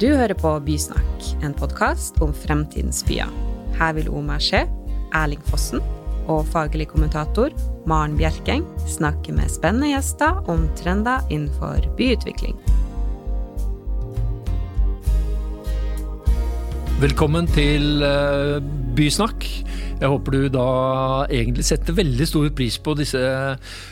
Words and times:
Du 0.00 0.06
hører 0.16 0.32
på 0.32 0.48
Bysnakk, 0.64 1.24
en 1.44 1.52
podkast 1.52 2.16
om 2.24 2.30
fremtidens 2.32 3.02
byer. 3.04 3.28
Her 3.76 3.90
vil 3.98 4.06
Omar 4.08 4.40
Skje, 4.40 4.62
Erling 5.12 5.42
Fossen 5.44 5.82
og 6.24 6.46
faglig 6.48 6.86
kommentator 6.88 7.52
Maren 7.84 8.14
Bjerkeng 8.16 8.64
snakke 8.88 9.34
med 9.36 9.52
spennende 9.52 9.90
gjester 9.90 10.40
om 10.48 10.64
trender 10.80 11.20
innenfor 11.28 11.84
byutvikling. 12.00 12.56
Velkommen 17.04 17.52
til 17.52 18.00
uh, 18.00 18.56
Bysnakk. 18.96 19.44
Jeg 20.00 20.08
håper 20.08 20.32
du 20.36 20.44
da 20.54 20.68
egentlig 21.28 21.66
setter 21.68 21.96
veldig 21.98 22.26
stor 22.28 22.46
pris 22.56 22.78
på 22.80 22.94
disse 22.96 23.20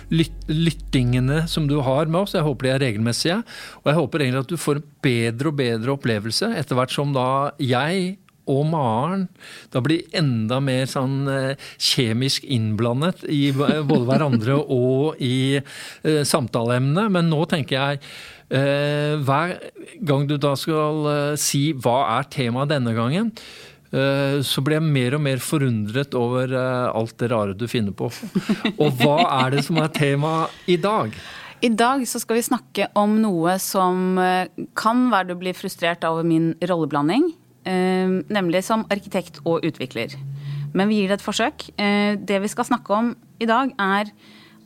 lyt 0.08 0.48
lyttingene 0.48 1.42
som 1.50 1.66
du 1.68 1.76
har 1.84 2.08
med 2.08 2.22
oss. 2.22 2.36
Jeg 2.36 2.46
håper 2.46 2.64
de 2.64 2.72
er 2.72 2.82
regelmessige. 2.86 3.42
Og 3.82 3.90
jeg 3.90 3.98
håper 3.98 4.24
egentlig 4.24 4.46
at 4.46 4.54
du 4.54 4.60
får 4.60 4.80
en 4.80 4.88
bedre 5.04 5.52
og 5.52 5.58
bedre 5.58 5.94
opplevelse 5.98 6.48
etter 6.56 6.78
hvert 6.78 6.94
som 6.94 7.12
da 7.16 7.28
jeg 7.60 8.16
og 8.48 8.64
Maren 8.70 9.26
da 9.72 9.82
blir 9.84 10.06
enda 10.16 10.56
mer 10.64 10.88
sånn 10.88 11.28
eh, 11.28 11.68
kjemisk 11.76 12.46
innblandet 12.48 13.26
i 13.28 13.50
både 13.52 14.04
hverandre 14.09 14.56
og 14.80 15.20
i 15.20 15.59
eh, 15.60 16.22
samtaleemnene. 16.24 17.09
Men 17.12 17.28
nå 17.28 17.45
tenker 17.50 17.76
jeg 17.76 18.02
eh, 18.48 19.20
hver 19.20 19.59
gang 20.00 20.28
du 20.28 20.38
da 20.40 20.54
skal 20.56 21.10
eh, 21.12 21.32
si 21.40 21.68
hva 21.76 22.00
er 22.18 22.30
temaet 22.32 22.72
denne 22.72 22.96
gangen, 22.96 23.34
så 24.45 24.62
ble 24.65 24.77
jeg 24.77 24.84
mer 24.84 25.16
og 25.16 25.23
mer 25.24 25.41
forundret 25.41 26.12
over 26.18 26.52
eh, 26.52 26.88
alt 26.93 27.16
det 27.21 27.30
rare 27.32 27.57
du 27.57 27.65
finner 27.71 27.95
på. 27.96 28.10
Og 28.76 29.01
hva 29.01 29.18
er 29.40 29.57
det 29.57 29.65
som 29.65 29.80
er 29.80 29.93
tema 29.95 30.32
i 30.68 30.76
dag? 30.80 31.15
I 31.65 31.71
dag 31.74 32.04
så 32.07 32.21
skal 32.23 32.38
vi 32.38 32.46
snakke 32.46 32.90
om 32.99 33.16
noe 33.23 33.57
som 33.62 34.21
eh, 34.21 34.51
kan 34.79 35.09
være 35.12 35.32
du 35.32 35.38
blir 35.40 35.57
frustrert 35.57 36.04
over 36.09 36.27
min 36.27 36.52
rolleblanding. 36.62 37.32
Nemlig 37.68 38.62
som 38.65 38.87
arkitekt 38.88 39.43
og 39.43 39.66
utvikler. 39.66 40.15
Men 40.73 40.88
vi 40.88 41.02
gir 41.02 41.10
det 41.10 41.18
et 41.18 41.24
forsøk. 41.27 41.66
Det 41.77 42.38
vi 42.40 42.49
skal 42.49 42.65
snakke 42.65 42.95
om 42.96 43.10
i 43.45 43.49
dag, 43.51 43.74
er 43.77 44.09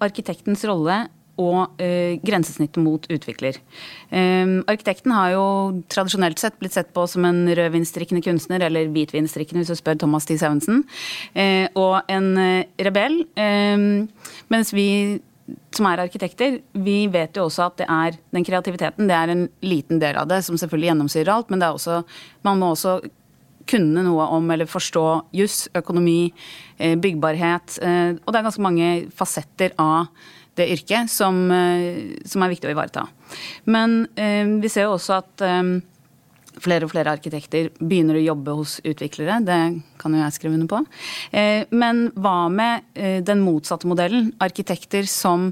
arkitektens 0.05 0.63
rolle 0.69 1.01
og 1.43 1.83
eh, 1.83 2.19
grensesnittet 2.25 2.81
mot 2.83 3.07
utvikler. 3.13 3.59
Eh, 4.11 4.59
arkitekten 4.71 5.15
har 5.15 5.35
jo 5.35 5.47
tradisjonelt 5.93 6.41
sett 6.43 6.59
blitt 6.61 6.77
sett 6.77 6.93
på 6.95 7.07
som 7.11 7.27
en 7.29 7.45
rødvinstrikkende 7.51 8.25
kunstner, 8.25 8.65
eller 8.69 8.91
hvitvinstrikkende 8.93 9.63
hvis 9.63 9.75
du 9.75 9.79
spør 9.81 10.01
Thomas 10.03 10.29
T. 10.29 10.37
Sevensen, 10.41 10.85
eh, 11.35 11.67
og 11.79 12.01
en 12.13 12.33
eh, 12.41 12.65
rebell. 12.87 13.23
Eh, 13.37 13.87
mens 14.53 14.75
vi 14.77 14.89
som 15.75 15.89
er 15.89 16.01
arkitekter, 16.05 16.61
vi 16.73 17.07
vet 17.13 17.37
jo 17.37 17.49
også 17.49 17.67
at 17.67 17.81
det 17.81 17.89
er 17.91 18.15
den 18.33 18.45
kreativiteten 18.47 19.09
det 19.11 19.17
er 19.17 19.33
en 19.33 19.49
liten 19.65 19.99
del 20.01 20.17
av 20.21 20.29
det, 20.31 20.39
som 20.47 20.57
selvfølgelig 20.57 20.93
gjennomsyrer 20.93 21.33
alt, 21.35 21.51
men 21.51 21.61
det 21.61 21.67
er 21.67 21.77
også, 21.77 21.99
man 22.47 22.61
må 22.63 22.71
også 22.73 23.01
kunne 23.69 24.05
noe 24.07 24.25
om 24.35 24.49
eller 24.51 24.71
forstå 24.71 25.05
juss, 25.39 25.67
økonomi, 25.79 26.33
eh, 26.79 26.97
byggbarhet. 26.99 27.77
Og 27.79 28.31
det 28.33 28.39
er 28.39 28.47
ganske 28.49 28.65
mange 28.65 28.89
fasetter 29.15 29.75
av 29.79 30.09
det 30.59 30.69
yrket 30.75 31.11
som, 31.11 31.51
eh, 31.51 32.19
som, 32.29 32.43
er 32.43 32.53
viktig 32.53 32.69
å 32.69 32.75
ivareta. 32.75 33.07
Men 33.65 34.05
eh, 34.17 34.45
vi 34.61 34.71
ser 34.73 34.87
jo 34.87 34.97
også 34.99 35.17
at 35.21 35.45
eh, 35.47 35.63
flere 36.63 36.87
og 36.87 36.93
flere 36.93 37.15
arkitekter 37.17 37.71
begynner 37.81 38.19
å 38.21 38.27
jobbe 38.27 38.57
hos 38.59 38.77
utviklere. 38.85 39.41
Det 39.47 39.61
kan 40.03 40.15
jo 40.15 40.21
jeg 40.21 40.37
skrive 40.37 40.59
under 40.59 40.69
på. 40.69 40.83
Men 41.73 42.03
hva 42.13 42.37
med 42.53 42.85
den 43.25 43.41
motsatte 43.41 43.89
modellen? 43.89 44.29
Arkitekter 44.37 45.09
som 45.09 45.49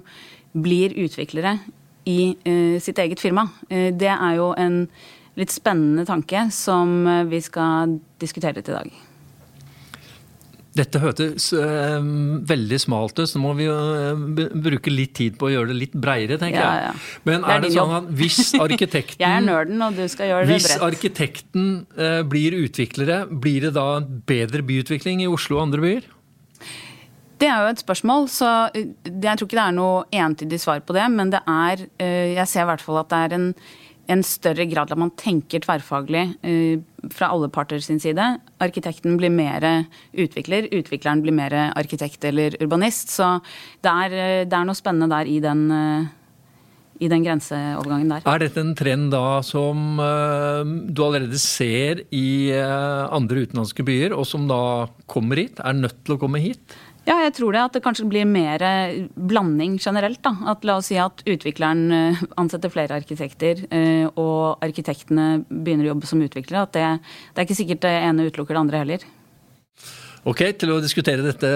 blir 0.53 0.93
utviklere 1.00 1.56
i 2.05 2.37
sitt 2.84 3.00
eget 3.00 3.25
firma. 3.25 3.49
det 3.71 4.12
er 4.12 4.37
jo 4.37 4.53
en 4.60 4.83
litt 5.41 5.56
spennende 5.56 6.05
tanke 6.05 6.50
som 6.53 7.00
vi 7.33 7.41
skal 7.43 7.97
diskutere 8.21 8.60
litt 8.60 8.69
i 8.69 8.77
dag. 8.77 9.09
Dette 10.70 11.00
hørtes 11.03 11.48
øh, 11.56 12.04
veldig 12.47 12.78
smalt 12.78 13.19
ut, 13.19 13.26
så 13.26 13.41
må 13.42 13.56
vi 13.58 13.66
øh, 13.66 14.20
bruke 14.54 14.92
litt 14.92 15.16
tid 15.19 15.34
på 15.41 15.48
å 15.48 15.50
gjøre 15.50 15.72
det 15.72 15.78
litt 15.81 15.97
breiere, 15.98 16.38
tenker 16.38 16.60
ja, 16.60 16.69
ja. 16.70 16.92
jeg. 16.92 17.00
Men 17.26 17.42
er, 17.42 17.56
er 17.56 17.64
det 17.64 17.72
sånn 17.75 17.94
at 17.97 18.12
hvis 18.20 18.38
arkitekten 18.66 19.25
Jeg 19.25 19.41
er 19.41 19.42
nerden, 19.48 19.82
og 19.82 19.98
du 19.98 20.04
skal 20.12 20.30
gjøre 20.30 20.47
det 20.47 20.53
bredt. 20.53 20.69
Hvis 20.69 20.86
arkitekten 20.86 21.66
øh, 21.98 22.22
blir 22.30 22.54
utviklere, 22.60 23.25
blir 23.26 23.66
det 23.66 23.75
da 23.80 23.88
bedre 24.30 24.62
byutvikling 24.70 25.25
i 25.26 25.28
Oslo 25.30 25.59
og 25.59 25.66
andre 25.66 25.82
byer? 25.82 26.09
Det 27.41 27.48
er 27.48 27.64
jo 27.64 27.75
et 27.75 27.82
spørsmål, 27.82 28.26
så 28.30 28.48
jeg 28.76 29.36
tror 29.41 29.48
ikke 29.48 29.56
det 29.56 29.66
er 29.66 29.75
noe 29.75 30.03
entydig 30.22 30.60
svar 30.60 30.82
på 30.84 30.94
det. 30.94 31.06
Men 31.09 31.32
det 31.32 31.41
er 31.48 31.86
Jeg 31.98 32.47
ser 32.47 32.66
i 32.66 32.69
hvert 32.69 32.84
fall 32.84 33.00
at 33.00 33.09
det 33.10 33.20
er 33.25 33.38
en 33.38 33.47
en 34.10 34.22
større 34.26 34.66
grad 34.71 34.93
at 34.93 35.00
man 35.00 35.12
tenker 35.19 35.62
tverrfaglig 35.65 36.25
uh, 36.43 37.09
fra 37.15 37.31
alle 37.32 37.50
parter 37.53 37.82
sin 37.84 38.00
side. 38.03 38.25
Arkitekten 38.62 39.16
blir 39.21 39.32
mer 39.32 39.65
utvikler, 40.12 40.69
utvikleren 40.75 41.22
blir 41.25 41.37
mer 41.37 41.54
arkitekt 41.71 42.25
eller 42.28 42.56
urbanist. 42.60 43.12
Så 43.15 43.38
det 43.84 43.93
er, 44.04 44.16
eh, 44.16 44.41
det 44.44 44.56
er 44.56 44.66
noe 44.69 44.76
spennende 44.76 45.09
der 45.09 45.31
i 45.31 45.38
den, 45.41 45.62
uh, 45.72 46.10
i 47.00 47.09
den 47.09 47.25
grenseovergangen 47.25 48.12
der. 48.12 48.26
Er 48.28 48.43
dette 48.43 48.60
en 48.60 48.75
trend 48.76 49.09
da 49.15 49.41
som 49.47 49.97
du 49.97 51.00
allerede 51.06 51.41
ser 51.41 52.03
i 52.12 52.53
andre 52.53 53.47
utenlandske 53.47 53.87
byer, 53.88 54.12
og 54.12 54.28
som 54.28 54.44
da 54.50 54.60
kommer 55.09 55.41
hit? 55.41 55.62
Er 55.65 55.78
nødt 55.81 56.03
til 56.04 56.19
å 56.19 56.21
komme 56.21 56.42
hit? 56.44 56.77
Ja, 57.09 57.16
jeg 57.25 57.33
tror 57.38 57.55
det. 57.55 57.62
At 57.65 57.77
det 57.77 57.83
kanskje 57.84 58.09
blir 58.11 58.27
mer 58.28 58.62
eh, 58.65 59.06
blanding 59.16 59.78
generelt. 59.81 60.21
da. 60.25 60.34
At 60.53 60.66
La 60.69 60.78
oss 60.81 60.91
si 60.91 60.99
at 61.00 61.22
utvikleren 61.25 61.87
eh, 61.97 62.21
ansetter 62.41 62.72
flere 62.72 62.99
arkitekter, 63.00 63.65
eh, 63.72 64.05
og 64.21 64.61
arkitektene 64.65 65.47
begynner 65.49 65.89
å 65.89 65.94
jobbe 65.94 66.10
som 66.10 66.21
utviklere. 66.25 66.66
At 66.69 66.77
det, 66.77 66.84
det 67.33 67.41
er 67.41 67.49
ikke 67.49 67.60
sikkert 67.62 67.87
det 67.87 67.97
ene 68.03 68.28
utelukker 68.28 68.56
det 68.56 68.62
andre 68.66 68.84
heller. 68.84 69.09
Ok, 70.28 70.43
Til 70.60 70.75
å 70.75 70.83
diskutere 70.84 71.25
dette 71.25 71.50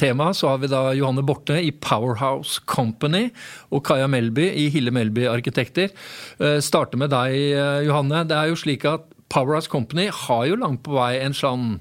temaet 0.00 0.38
så 0.38 0.48
har 0.48 0.62
vi 0.62 0.70
da 0.72 0.94
Johanne 0.96 1.20
Borte 1.28 1.58
i 1.60 1.68
Powerhouse 1.76 2.62
Company 2.64 3.26
og 3.68 3.82
Kaja 3.84 4.06
Melby 4.08 4.46
i 4.48 4.70
Hille 4.72 4.94
Melby 4.96 5.26
Arkitekter. 5.28 5.92
Starte 6.64 6.96
med 6.96 7.12
deg, 7.12 7.36
Johanne. 7.84 8.22
Det 8.30 8.38
er 8.38 8.48
jo 8.48 8.56
slik 8.56 8.88
at 8.88 9.04
Powerhouse 9.28 9.68
Company 9.68 10.08
har 10.08 10.46
jo 10.48 10.56
langt 10.56 10.80
på 10.86 10.96
vei 10.96 11.18
en 11.20 11.36
sånn 11.36 11.74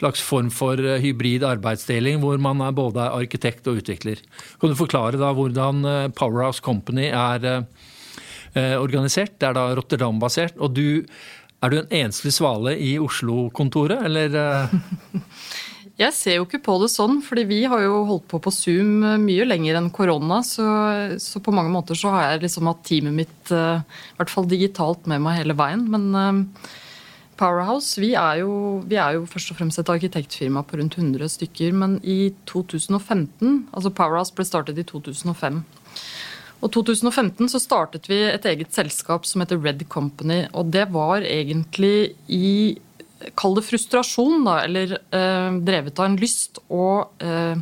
slags 0.00 0.22
form 0.24 0.50
for 0.52 0.80
eh, 0.80 1.00
hybrid 1.02 1.44
arbeidsdeling, 1.46 2.20
hvor 2.24 2.40
man 2.42 2.62
er 2.64 2.76
både 2.76 3.08
arkitekt 3.12 3.68
og 3.70 3.82
utvikler. 3.82 4.20
Kan 4.60 4.72
du 4.72 4.78
forklare 4.78 5.20
da 5.20 5.32
hvordan 5.36 5.84
eh, 5.84 6.10
Powerhouse 6.16 6.64
Company 6.64 7.10
er 7.10 7.46
eh, 7.50 8.76
organisert? 8.80 9.36
Det 9.38 9.50
er 9.50 9.58
da 9.58 9.70
Rotterdam-basert. 9.78 10.58
Og 10.58 10.74
du, 10.76 11.02
er 11.60 11.72
du 11.72 11.80
en 11.80 11.98
enslig 12.04 12.34
svale 12.36 12.76
i 12.80 12.96
Oslo-kontoret, 13.00 14.06
eller? 14.08 14.70
Jeg 16.00 16.16
ser 16.16 16.38
jo 16.38 16.46
ikke 16.46 16.62
på 16.64 16.78
det 16.80 16.86
sånn, 16.88 17.18
fordi 17.20 17.42
vi 17.44 17.58
har 17.68 17.82
jo 17.84 17.98
holdt 18.08 18.24
på 18.30 18.38
på 18.40 18.50
Zoom 18.56 19.02
mye 19.20 19.44
lenger 19.44 19.76
enn 19.76 19.90
korona. 19.92 20.38
Så, 20.40 20.64
så 21.20 21.42
på 21.44 21.52
mange 21.52 21.68
måter 21.74 21.98
så 21.98 22.14
har 22.14 22.22
jeg 22.24 22.46
liksom 22.46 22.70
hatt 22.70 22.80
teamet 22.88 23.12
mitt, 23.18 23.52
i 23.52 24.16
hvert 24.16 24.32
fall 24.32 24.48
digitalt, 24.48 25.04
med 25.12 25.20
meg 25.20 25.42
hele 25.42 25.58
veien. 25.60 25.84
Men 25.92 26.08
Powerhouse 27.40 28.00
vi 28.00 28.12
er, 28.18 28.42
jo, 28.42 28.80
vi 28.88 28.98
er, 29.00 29.16
jo, 29.16 29.26
først 29.28 29.54
og 29.54 29.60
fremst 29.60 29.80
et 29.80 29.92
arkitektfirma 29.92 30.62
på 30.66 30.76
rundt 30.80 30.98
100 30.98 31.30
stykker. 31.32 31.72
Men 31.76 31.96
i 32.04 32.34
2015 32.50 33.70
altså 33.72 33.92
Powerhouse 33.96 34.34
ble 34.36 34.44
startet 34.48 34.80
i 34.80 34.84
2005. 34.88 35.62
Og 36.60 36.68
2015 36.74 37.48
så 37.48 37.60
startet 37.62 38.10
vi 38.10 38.18
et 38.28 38.44
eget 38.44 38.74
selskap 38.76 39.24
som 39.24 39.40
heter 39.40 39.60
Red 39.62 39.86
Company. 39.88 40.42
Og 40.52 40.68
det 40.74 40.90
var 40.92 41.24
egentlig 41.24 42.12
i 42.28 42.76
Kall 43.36 43.52
det 43.52 43.66
frustrasjon, 43.66 44.46
da, 44.46 44.62
eller 44.64 44.94
eh, 44.96 45.56
drevet 45.60 45.98
av 46.00 46.06
en 46.06 46.14
lyst 46.16 46.56
å 46.72 46.86
eh, 47.20 47.58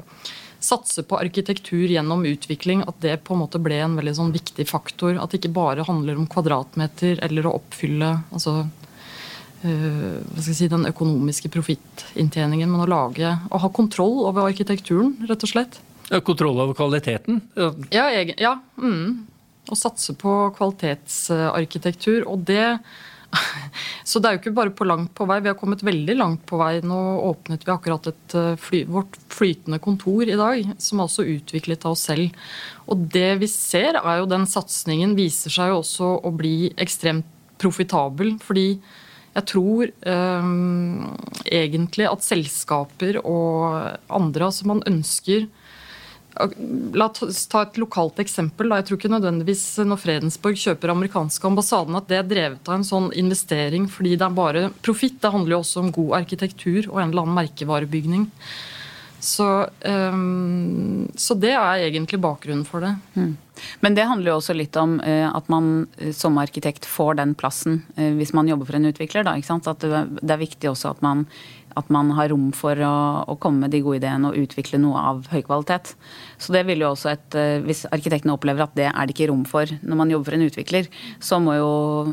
satse 0.63 1.03
på 1.03 1.19
arkitektur 1.19 1.91
gjennom 1.91 2.23
utvikling. 2.31 2.85
At 2.87 3.01
det 3.03 3.17
på 3.27 3.35
en 3.35 3.43
måte 3.43 3.59
ble 3.63 3.81
en 3.83 3.97
veldig 3.99 4.15
sånn 4.21 4.35
viktig 4.35 4.69
faktor. 4.71 5.19
At 5.19 5.35
det 5.35 5.41
ikke 5.41 5.57
bare 5.59 5.87
handler 5.87 6.19
om 6.19 6.31
kvadratmeter 6.31 7.19
eller 7.27 7.51
å 7.51 7.57
oppfylle 7.59 8.13
altså 8.31 8.61
Eh, 8.63 8.67
hva 8.67 8.77
skal 8.79 9.39
jeg 9.39 9.47
si, 9.63 10.69
den 10.71 10.87
økonomiske 10.89 11.51
profittinntjeningen, 11.55 12.71
men 12.71 12.85
å 12.85 12.89
lage 12.91 13.33
og 13.51 13.63
ha 13.65 13.71
kontroll 13.75 14.23
over 14.29 14.47
arkitekturen, 14.47 15.17
rett 15.31 15.45
og 15.45 15.53
slett. 15.53 15.81
Ja, 16.09 16.23
kontroll 16.25 16.61
over 16.63 16.77
kvaliteten? 16.77 17.43
Ja, 17.59 18.07
ja, 18.13 18.25
ja 18.39 18.55
mm. 18.81 19.27
Å 19.69 19.77
satse 19.77 20.15
på 20.17 20.39
kvalitetsarkitektur. 20.57 22.25
Og 22.31 22.47
det 22.49 22.79
Så 24.09 24.21
det 24.21 24.29
er 24.29 24.37
jo 24.37 24.41
ikke 24.41 24.55
bare 24.57 24.73
på 24.73 24.87
langt 24.89 25.11
på 25.17 25.27
vei. 25.29 25.41
Vi 25.45 25.51
har 25.51 25.59
kommet 25.59 25.85
veldig 25.85 26.15
langt 26.17 26.45
på 26.49 26.61
vei. 26.61 26.79
Nå 26.81 26.99
åpnet 27.29 27.67
vi 27.67 27.75
akkurat 27.75 28.09
et 28.09 28.37
eh, 28.39 28.55
fly, 28.61 28.83
vårt 28.89 29.19
flytende 29.33 29.81
kontor 29.85 30.25
i 30.25 30.39
dag, 30.39 30.71
som 30.81 31.01
er 31.01 31.09
også 31.09 31.27
utviklet 31.29 31.85
av 31.85 31.97
oss 31.97 32.07
selv. 32.09 32.33
Og 32.89 33.05
det 33.13 33.35
vi 33.43 33.51
ser, 33.53 34.01
er 34.01 34.23
jo 34.23 34.31
den 34.31 34.49
satsingen 34.49 35.13
viser 35.19 35.53
seg 35.53 35.75
jo 35.75 35.83
også 35.83 36.15
å 36.25 36.33
bli 36.35 36.71
ekstremt 36.81 37.29
profitabel. 37.61 38.37
fordi 38.41 38.71
jeg 39.39 39.47
tror 39.53 39.93
um, 40.11 41.15
egentlig 41.47 42.09
at 42.11 42.27
selskaper 42.27 43.21
og 43.23 43.71
andre 44.11 44.51
altså 44.51 44.69
Man 44.69 44.85
ønsker 44.89 45.49
La 46.95 47.09
oss 47.09 47.47
ta 47.51 47.65
et 47.65 47.79
lokalt 47.81 48.21
eksempel. 48.23 48.71
Jeg 48.71 48.85
tror 48.87 48.99
ikke 49.01 49.11
nødvendigvis 49.11 49.63
når 49.83 49.99
Fredensborg 49.99 50.61
kjøper 50.61 50.93
amerikanske 50.93 51.49
ambassaden, 51.49 51.97
at 51.99 52.07
det 52.07 52.19
er 52.21 52.29
drevet 52.31 52.69
av 52.71 52.77
en 52.77 52.87
sånn 52.87 53.09
investering 53.19 53.89
fordi 53.91 54.13
det 54.15 54.27
er 54.29 54.37
bare 54.37 54.63
profitt. 54.87 55.17
Det 55.19 55.33
handler 55.35 55.57
jo 55.57 55.61
også 55.65 55.83
om 55.83 55.91
god 55.97 56.15
arkitektur 56.21 56.93
og 56.93 57.01
en 57.01 57.09
eller 57.09 57.25
annen 57.25 57.39
merkevarebygning. 57.41 58.29
Så, 59.21 59.67
um, 59.85 61.09
så 61.19 61.35
det 61.35 61.53
er 61.57 61.89
egentlig 61.89 62.21
bakgrunnen 62.23 62.65
for 62.67 62.85
det. 62.85 62.95
Mm. 63.19 63.37
Men 63.83 63.97
det 63.97 64.07
handler 64.07 64.31
jo 64.31 64.39
også 64.39 64.55
litt 64.55 64.77
om 64.79 64.99
uh, 65.03 65.29
at 65.35 65.49
man 65.51 65.89
uh, 65.99 66.13
som 66.15 66.39
arkitekt 66.39 66.87
får 66.87 67.19
den 67.19 67.35
plassen 67.39 67.81
uh, 67.99 68.13
hvis 68.15 68.35
man 68.37 68.51
jobber 68.51 68.71
for 68.71 68.79
en 68.79 68.91
utvikler. 68.93 69.27
Da, 69.27 69.35
at 69.35 69.83
det, 69.83 70.31
er 70.31 70.45
viktig 70.45 70.71
også 70.71 70.95
at 70.95 71.03
man 71.05 71.27
at 71.79 71.91
man 71.95 72.09
har 72.17 72.33
rom 72.33 72.49
for 72.57 72.79
å, 72.83 72.95
å, 73.29 73.37
komme 73.39 73.67
med 73.67 73.71
de 73.71 73.83
gode 73.85 74.01
ideene 74.01 74.31
og 74.31 74.39
utvikle 74.41 74.81
noe 74.83 74.99
av 74.99 75.21
høy 75.31 75.45
kvalitet. 75.47 75.93
Så 76.41 76.51
det 76.57 76.65
vil 76.67 76.83
jo 76.83 76.89
også 76.91 77.13
et, 77.13 77.29
uh, 77.35 77.59
Hvis 77.67 77.85
arkitektene 77.91 78.35
opplever 78.35 78.67
at 78.67 78.79
det 78.79 78.89
er 78.93 79.03
det 79.07 79.15
ikke 79.15 79.33
rom 79.33 79.45
for 79.49 79.67
når 79.83 80.03
man 80.03 80.15
jobber 80.15 80.31
for 80.31 80.39
en 80.39 80.47
utvikler, 80.49 80.89
så 81.19 81.43
må 81.43 81.59
jo 81.59 81.71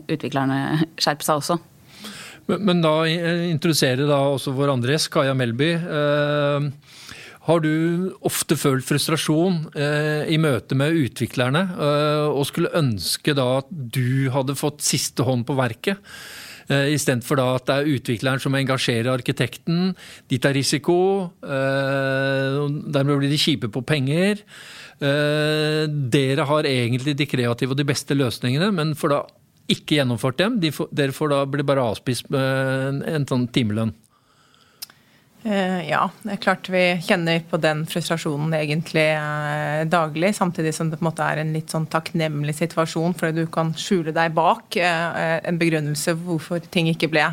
utviklerne 0.09 0.89
skjerpe 0.97 1.25
seg 1.25 1.41
også. 1.43 1.61
Men, 2.49 2.61
men 2.67 2.81
da 2.83 2.95
introduserer 3.07 4.05
da 4.09 4.19
også 4.35 4.53
vår 4.55 4.75
Andres, 4.75 5.09
Kaja 5.11 5.33
Melby. 5.37 5.71
Eh, 5.75 6.69
har 7.45 7.61
du 7.61 8.15
ofte 8.25 8.57
følt 8.57 8.85
frustrasjon 8.87 9.67
eh, 9.77 10.25
i 10.33 10.39
møte 10.41 10.77
med 10.77 10.97
utviklerne, 10.97 11.61
eh, 11.77 12.25
og 12.31 12.47
skulle 12.49 12.73
ønske 12.77 13.35
da 13.37 13.59
at 13.59 13.69
du 13.69 14.31
hadde 14.33 14.57
fått 14.57 14.85
siste 14.85 15.25
hånd 15.27 15.45
på 15.45 15.57
verket? 15.57 16.01
Eh, 16.65 16.95
Istedenfor 16.95 17.41
at 17.43 17.67
det 17.69 17.75
er 17.75 17.91
utvikleren 17.99 18.41
som 18.41 18.57
engasjerer 18.57 19.11
arkitekten. 19.13 19.93
De 20.31 20.41
tar 20.41 20.57
risiko. 20.57 20.97
Eh, 21.45 22.63
dermed 22.97 23.21
blir 23.21 23.29
de 23.29 23.41
kjipe 23.41 23.69
på 23.69 23.85
penger. 23.85 24.41
Uh, 24.95 25.91
dere 25.91 26.45
har 26.47 26.63
egentlig 26.69 27.17
de 27.19 27.25
kreative 27.27 27.73
og 27.73 27.75
de 27.75 27.83
beste 27.83 28.15
løsningene, 28.15 28.69
men 28.71 28.93
for 28.95 29.11
da 29.11 29.17
ikke 29.71 29.99
gjennomført 29.99 30.39
dem. 30.41 30.59
De 30.61 30.71
får, 30.73 30.89
dere 30.95 31.15
får 31.15 31.31
da 31.33 31.43
bli 31.49 31.65
bare 31.65 31.85
avspist 31.91 32.29
med 32.33 32.89
en, 32.89 32.99
en 33.15 33.29
sånn 33.29 33.47
timelønn. 33.55 33.93
Eh, 35.45 35.89
ja, 35.91 36.07
det 36.23 36.31
er 36.33 36.39
klart 36.41 36.67
vi 36.73 36.79
kjenner 37.05 37.43
på 37.45 37.59
den 37.61 37.83
frustrasjonen 37.85 38.55
egentlig 38.57 39.03
eh, 39.13 39.83
daglig. 39.85 40.31
Samtidig 40.33 40.71
som 40.73 40.89
det 40.89 40.97
på 40.97 41.05
en 41.05 41.09
måte 41.11 41.27
er 41.27 41.43
en 41.43 41.51
litt 41.53 41.69
sånn 41.69 41.85
takknemlig 41.91 42.55
situasjon, 42.57 43.13
fordi 43.13 43.43
du 43.43 43.51
kan 43.53 43.69
skjule 43.77 44.09
deg 44.15 44.33
bak 44.33 44.73
eh, 44.81 45.35
en 45.45 45.59
begrunnelse 45.61 46.15
hvorfor 46.23 46.65
ting 46.73 46.89
ikke 46.89 47.11
ble 47.13 47.27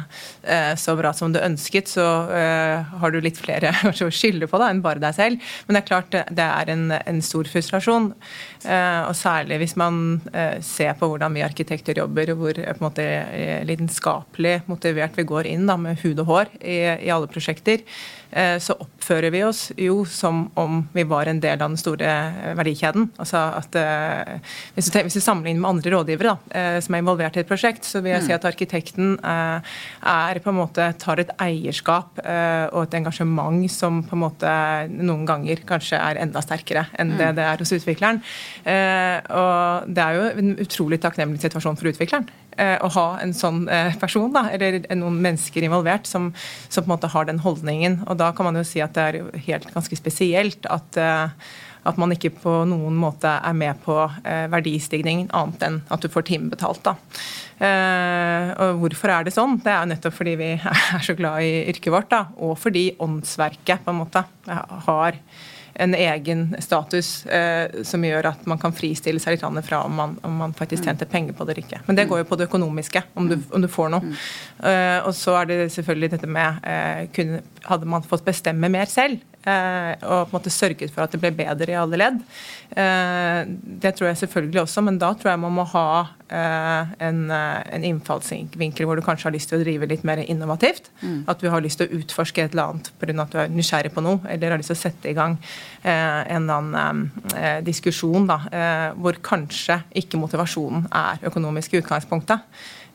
så 0.76 0.94
bra 0.98 1.12
som 1.16 1.32
du 1.32 1.38
ønsket. 1.40 1.88
Så 1.88 2.02
har 2.02 3.12
du 3.12 3.18
litt 3.22 3.38
flere 3.40 3.70
å 3.88 4.10
skylde 4.12 4.48
på 4.50 4.58
da, 4.60 4.68
enn 4.72 4.82
bare 4.84 5.00
deg 5.00 5.14
selv. 5.16 5.52
Men 5.66 5.76
det 5.76 5.82
er 5.82 5.88
klart 5.88 6.12
det 6.12 6.44
er 6.44 6.72
en, 6.72 6.84
en 6.92 7.20
stor 7.24 7.48
frustrasjon. 7.48 8.10
Og 8.66 9.14
særlig 9.16 9.60
hvis 9.62 9.76
man 9.80 10.18
ser 10.64 10.96
på 10.98 11.08
hvordan 11.12 11.36
vi 11.36 11.44
arkitekter 11.46 12.00
jobber, 12.02 12.32
og 12.34 12.42
hvor 12.42 12.58
på 12.58 12.74
en 12.74 12.84
måte 12.84 13.06
lidenskapelig 13.68 14.58
motivert 14.70 15.16
vi 15.20 15.26
går 15.28 15.48
inn 15.52 15.68
da, 15.70 15.78
med 15.80 16.00
hud 16.02 16.24
og 16.24 16.32
hår 16.32 16.52
i, 16.58 16.80
i 17.06 17.12
alle 17.14 17.30
prosjekter. 17.30 17.84
Eh, 18.32 18.56
så 18.64 18.74
oppfører 18.80 19.32
vi 19.32 19.42
oss 19.44 19.66
jo 19.76 20.02
som 20.08 20.46
om 20.56 20.80
vi 20.94 21.04
var 21.04 21.28
en 21.28 21.40
del 21.42 21.60
av 21.60 21.68
den 21.68 21.80
store 21.80 22.08
eh, 22.08 22.52
verdikjeden. 22.56 23.10
Altså 23.20 23.42
at 23.58 23.76
eh, 23.76 24.52
Hvis 24.74 24.88
du, 24.88 24.98
hvis 25.04 25.18
du 25.18 25.20
sammenligner 25.20 25.60
med 25.60 25.70
andre 25.70 25.92
rådgivere 25.92 26.32
da, 26.32 26.62
som 26.84 26.94
er 26.94 27.02
involvert 27.02 27.36
i 27.36 27.42
et 27.42 27.48
prosjekt, 27.48 27.84
så 27.84 28.00
vil 28.00 28.14
jeg 28.14 28.24
si 28.24 28.32
mm. 28.32 28.36
at 28.38 28.46
arkitekten 28.48 29.14
er 29.22 30.40
på 30.42 30.52
en 30.52 30.56
måte 30.56 30.86
tar 31.00 31.20
et 31.20 31.32
eierskap 31.42 32.20
og 32.22 32.78
et 32.82 32.96
engasjement 32.96 33.64
som 33.72 34.00
på 34.06 34.16
en 34.16 34.22
måte 34.22 34.52
noen 34.92 35.26
ganger 35.28 35.62
kanskje 35.68 35.98
er 35.98 36.20
enda 36.22 36.42
sterkere 36.44 36.86
enn 37.00 37.14
det 37.18 37.32
mm. 37.32 37.36
det 37.38 37.48
er 37.48 37.64
hos 37.64 37.74
utvikleren. 37.76 38.22
Og 39.42 39.90
det 39.92 40.06
er 40.06 40.18
jo 40.18 40.30
en 40.44 40.54
utrolig 40.64 41.00
takknemlig 41.02 41.42
situasjon 41.44 41.78
for 41.80 41.92
utvikleren. 41.92 42.28
Eh, 42.60 42.76
å 42.84 42.88
ha 42.92 43.06
en 43.22 43.32
sånn 43.36 43.64
eh, 43.72 43.94
person, 44.00 44.28
da, 44.34 44.44
eller 44.52 44.82
noen 44.98 45.20
mennesker 45.24 45.64
involvert, 45.64 46.08
som, 46.08 46.30
som, 46.68 46.82
på 46.82 46.88
en 46.88 46.94
måte 46.94 47.12
har 47.12 47.28
den 47.28 47.40
holdningen. 47.40 48.02
Og 48.06 48.18
da 48.20 48.32
kan 48.36 48.48
man 48.48 48.58
jo 48.60 48.64
si 48.66 48.82
at 48.84 48.96
det 48.96 49.04
er 49.08 49.44
helt 49.48 49.68
ganske 49.72 49.96
spesielt 49.96 50.68
at, 50.68 50.98
eh, 51.00 51.52
at 51.88 52.00
man 52.00 52.12
ikke 52.14 52.34
på 52.42 52.56
noen 52.68 52.98
måte 53.00 53.30
er 53.42 53.56
med 53.58 53.80
på 53.82 53.96
verdistigning, 54.52 55.24
annet 55.34 55.64
enn 55.66 55.78
at 55.90 56.04
du 56.04 56.06
får 56.12 56.28
timebetalt. 56.28 56.84
da. 56.86 56.92
og 58.62 58.84
hvorfor 58.84 59.10
er 59.10 59.26
det 59.26 59.32
sånn? 59.34 59.56
Det 59.64 59.72
er 59.72 59.88
nettopp 59.90 60.14
fordi 60.14 60.36
vi 60.38 60.50
er 60.98 61.02
så 61.02 61.16
glad 61.18 61.42
i 61.42 61.64
yrket 61.72 61.90
vårt, 61.90 62.12
da, 62.12 62.28
og 62.38 62.54
fordi 62.62 62.92
åndsverket 63.02 63.82
på 63.82 63.90
en 63.90 63.98
måte 63.98 64.22
har 64.46 65.18
en 65.74 65.94
egen 65.94 66.56
status 66.60 67.26
eh, 67.26 67.82
som 67.86 68.04
gjør 68.04 68.28
at 68.32 68.46
man 68.48 68.60
kan 68.60 68.74
fristille 68.76 69.20
seg 69.22 69.36
litt 69.36 69.66
fra 69.66 69.82
om 69.86 69.94
man, 69.96 70.16
om 70.26 70.36
man 70.44 70.54
faktisk 70.56 70.84
tjente 70.84 71.08
penger 71.08 71.36
på 71.36 71.46
det 71.46 71.54
eller 71.54 71.64
ikke. 71.64 71.80
Men 71.86 71.98
det 71.98 72.06
går 72.10 72.22
jo 72.22 72.28
på 72.28 72.38
det 72.40 72.48
økonomiske, 72.50 73.02
om 73.14 73.28
du, 73.30 73.38
om 73.50 73.62
du 73.62 73.68
får 73.72 73.92
noe. 73.94 74.14
Eh, 74.60 74.98
og 75.06 75.14
så 75.16 75.38
er 75.40 75.50
det 75.50 75.58
selvfølgelig 75.74 76.12
dette 76.16 76.30
med 76.30 76.62
eh, 76.68 77.08
kunne, 77.14 77.42
Hadde 77.62 77.86
man 77.86 78.02
fått 78.02 78.24
bestemme 78.26 78.68
mer 78.72 78.90
selv, 78.90 79.20
og 79.42 80.28
på 80.28 80.30
en 80.30 80.34
måte 80.36 80.52
sørget 80.54 80.92
for 80.94 81.04
at 81.04 81.14
det 81.14 81.20
ble 81.22 81.32
bedre 81.34 81.72
i 81.72 81.78
alle 81.78 81.98
ledd, 81.98 82.18
det 83.82 83.90
tror 83.98 84.08
jeg 84.08 84.20
selvfølgelig 84.22 84.62
også, 84.62 84.84
men 84.86 85.00
da 85.02 85.10
tror 85.18 85.32
jeg 85.32 85.40
man 85.42 85.56
må 85.56 85.64
ha 85.72 85.86
en, 86.32 87.18
en 87.28 87.84
innfallsvinkel 87.84 88.86
hvor 88.88 88.96
du 88.96 89.04
kanskje 89.04 89.28
har 89.28 89.34
lyst 89.34 89.50
til 89.50 89.58
å 89.58 89.64
drive 89.64 89.88
litt 89.90 90.06
mer 90.08 90.22
innovativt. 90.22 90.88
Mm. 91.02 91.18
At 91.28 91.42
du 91.42 91.50
har 91.52 91.64
lyst 91.64 91.82
til 91.82 91.90
å 91.90 91.98
utforske 92.00 92.46
et 92.46 92.54
eller 92.54 92.70
annet 92.70 92.92
pga. 93.02 93.18
at 93.26 93.34
du 93.34 93.40
er 93.42 93.52
nysgjerrig 93.52 93.92
på 93.92 94.04
noe, 94.06 94.22
eller 94.30 94.54
har 94.54 94.62
lyst 94.62 94.72
til 94.72 94.78
å 94.78 94.84
sette 94.84 95.10
i 95.10 95.18
gang 95.18 95.36
Eh, 95.82 96.34
en 96.34 96.42
eller 96.42 96.54
annen 96.54 97.10
eh, 97.34 97.58
diskusjon 97.66 98.28
da, 98.30 98.36
eh, 98.54 98.92
hvor 99.02 99.16
kanskje 99.24 99.80
ikke 99.98 100.20
motivasjonen 100.20 100.84
er 100.94 101.24
økonomisk 101.26 101.74
i 101.74 101.80
utgangspunktet. 101.80 102.44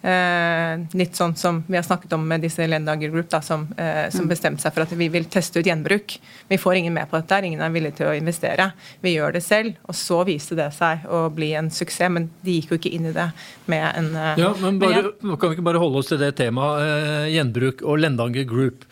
Eh, 0.02 0.74
litt 0.94 1.18
sånn 1.18 1.34
som 1.36 1.64
vi 1.68 1.76
har 1.76 1.84
snakket 1.84 2.14
om 2.14 2.22
med 2.28 2.44
disse 2.46 2.68
Lendager 2.70 3.10
Group, 3.10 3.30
da, 3.34 3.42
som, 3.42 3.66
eh, 3.78 4.10
som 4.14 4.28
mm. 4.28 4.30
bestemte 4.30 4.62
seg 4.62 4.76
for 4.76 4.86
at 4.86 4.94
vi 4.94 5.10
vil 5.12 5.26
teste 5.26 5.60
ut 5.60 5.68
gjenbruk. 5.68 6.20
Vi 6.48 6.60
får 6.62 6.80
ingen 6.80 6.94
med 6.94 7.10
på 7.10 7.18
dette, 7.18 7.42
ingen 7.48 7.64
er 7.66 7.74
villig 7.74 7.96
til 7.98 8.12
å 8.12 8.16
investere. 8.16 8.70
Vi 9.02 9.16
gjør 9.16 9.36
det 9.36 9.44
selv. 9.46 9.76
Og 9.90 9.98
så 9.98 10.22
viste 10.28 10.58
det 10.60 10.70
seg 10.78 11.08
å 11.10 11.26
bli 11.34 11.52
en 11.58 11.72
suksess, 11.74 12.14
men 12.14 12.30
de 12.46 12.60
gikk 12.60 12.76
jo 12.76 12.82
ikke 12.82 12.94
inn 12.94 13.10
i 13.10 13.16
det 13.16 13.30
med 13.66 13.88
en 13.90 14.12
Ja, 14.38 14.54
men 14.62 14.78
bare, 14.80 15.10
Kan 15.20 15.50
vi 15.50 15.58
ikke 15.58 15.66
bare 15.66 15.82
holde 15.82 16.00
oss 16.00 16.12
til 16.12 16.22
det 16.22 16.36
temaet, 16.38 17.32
gjenbruk 17.34 17.82
og 17.84 18.00
Lendanger 18.00 18.46
Group? 18.48 18.86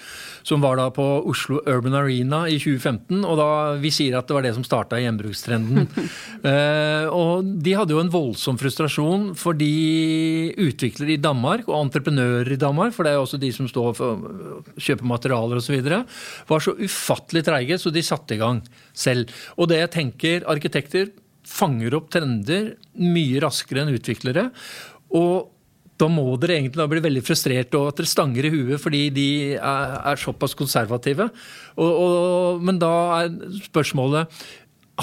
Som 0.45 0.61
var 0.61 0.79
da 0.79 0.89
på 0.93 1.03
Oslo 1.29 1.61
Urban 1.65 1.97
Arena 1.97 2.43
i 2.49 2.57
2015. 2.61 3.23
Og 3.25 3.37
da 3.39 3.49
vi 3.81 3.91
sier 3.93 4.17
at 4.17 4.29
det 4.29 4.37
var 4.37 4.45
det 4.45 4.53
som 4.57 4.65
starta 4.65 4.99
gjenbrukstrenden. 5.01 5.87
uh, 6.45 7.05
og 7.21 7.47
de 7.65 7.77
hadde 7.77 7.95
jo 7.95 8.01
en 8.03 8.13
voldsom 8.13 8.59
frustrasjon 8.61 9.31
fordi 9.39 10.53
utviklere 10.61 11.15
i 11.15 11.21
Danmark 11.21 11.69
og 11.69 11.79
entreprenører 11.83 12.53
i 12.55 12.59
Danmark, 12.61 12.93
for 12.95 13.05
det 13.05 13.13
er 13.13 13.19
jo 13.19 13.25
også 13.27 13.41
de 13.41 13.51
som 13.55 13.69
står 13.69 13.93
for 13.97 14.25
kjøper 14.75 14.95
kjøpe 14.95 15.09
materialer 15.09 15.59
osv., 15.59 15.75
var 16.47 16.63
så 16.63 16.75
ufattelig 16.77 17.43
treige, 17.45 17.79
så 17.79 17.91
de 17.91 18.03
satte 18.05 18.35
i 18.35 18.41
gang 18.41 18.61
selv. 18.93 19.31
Og 19.57 19.69
det 19.69 19.81
jeg 19.81 19.93
tenker 19.95 20.47
arkitekter 20.51 21.11
fanger 21.45 21.95
opp 21.97 22.09
trender 22.13 22.73
mye 22.97 23.41
raskere 23.43 23.83
enn 23.83 23.93
utviklere. 23.95 24.49
Og 25.15 25.51
da 26.01 26.09
må 26.11 26.25
dere 26.41 26.57
egentlig 26.57 26.81
da 26.81 26.89
bli 26.91 27.03
veldig 27.05 27.23
frustrert 27.23 27.75
og 27.77 27.89
at 27.89 28.01
dere 28.01 28.11
stanger 28.11 28.47
i 28.47 28.51
huet 28.51 28.81
fordi 28.83 29.07
de 29.15 29.29
er, 29.55 29.95
er 30.11 30.19
såpass 30.19 30.55
konservative. 30.57 31.29
Og, 31.79 31.89
og, 31.89 32.63
men 32.65 32.79
da 32.81 32.93
er 33.21 33.33
spørsmålet 33.69 34.43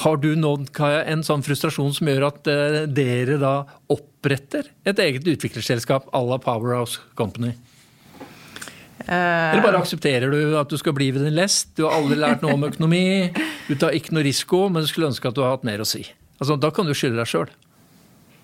har 0.03 0.17
du 0.21 0.31
nådd 0.41 0.71
en 0.81 1.25
sånn 1.25 1.45
frustrasjon 1.45 1.93
som 1.97 2.09
gjør 2.09 2.29
at 2.31 2.49
uh, 2.49 2.79
dere 2.89 3.37
da 3.41 3.59
oppretter 3.93 4.71
et 4.89 5.03
eget 5.05 5.27
utviklerselskap 5.35 6.09
à 6.13 6.23
la 6.25 6.41
Powerhouse 6.41 7.01
Company? 7.19 7.53
Eller 9.03 9.65
bare 9.65 9.81
aksepterer 9.83 10.31
du 10.31 10.55
at 10.59 10.71
du 10.71 10.79
skal 10.79 10.95
bli 10.97 11.11
ved 11.13 11.25
din 11.27 11.37
lest? 11.37 11.73
Du 11.77 11.85
har 11.85 11.99
aldri 11.99 12.17
lært 12.21 12.45
noe 12.45 12.55
om 12.55 12.69
økonomi, 12.69 13.33
du 13.67 13.75
tar 13.77 13.97
ikke 13.97 14.15
noe 14.15 14.25
risiko, 14.25 14.69
men 14.71 14.85
du 14.85 14.91
skulle 14.91 15.11
ønske 15.11 15.29
at 15.29 15.37
du 15.37 15.43
har 15.45 15.57
hatt 15.57 15.67
mer 15.67 15.83
å 15.83 15.89
si. 15.89 16.05
Altså, 16.39 16.57
Da 16.57 16.71
kan 16.75 16.87
du 16.87 16.95
skylde 16.95 17.19
deg 17.19 17.29
sjøl. 17.29 17.51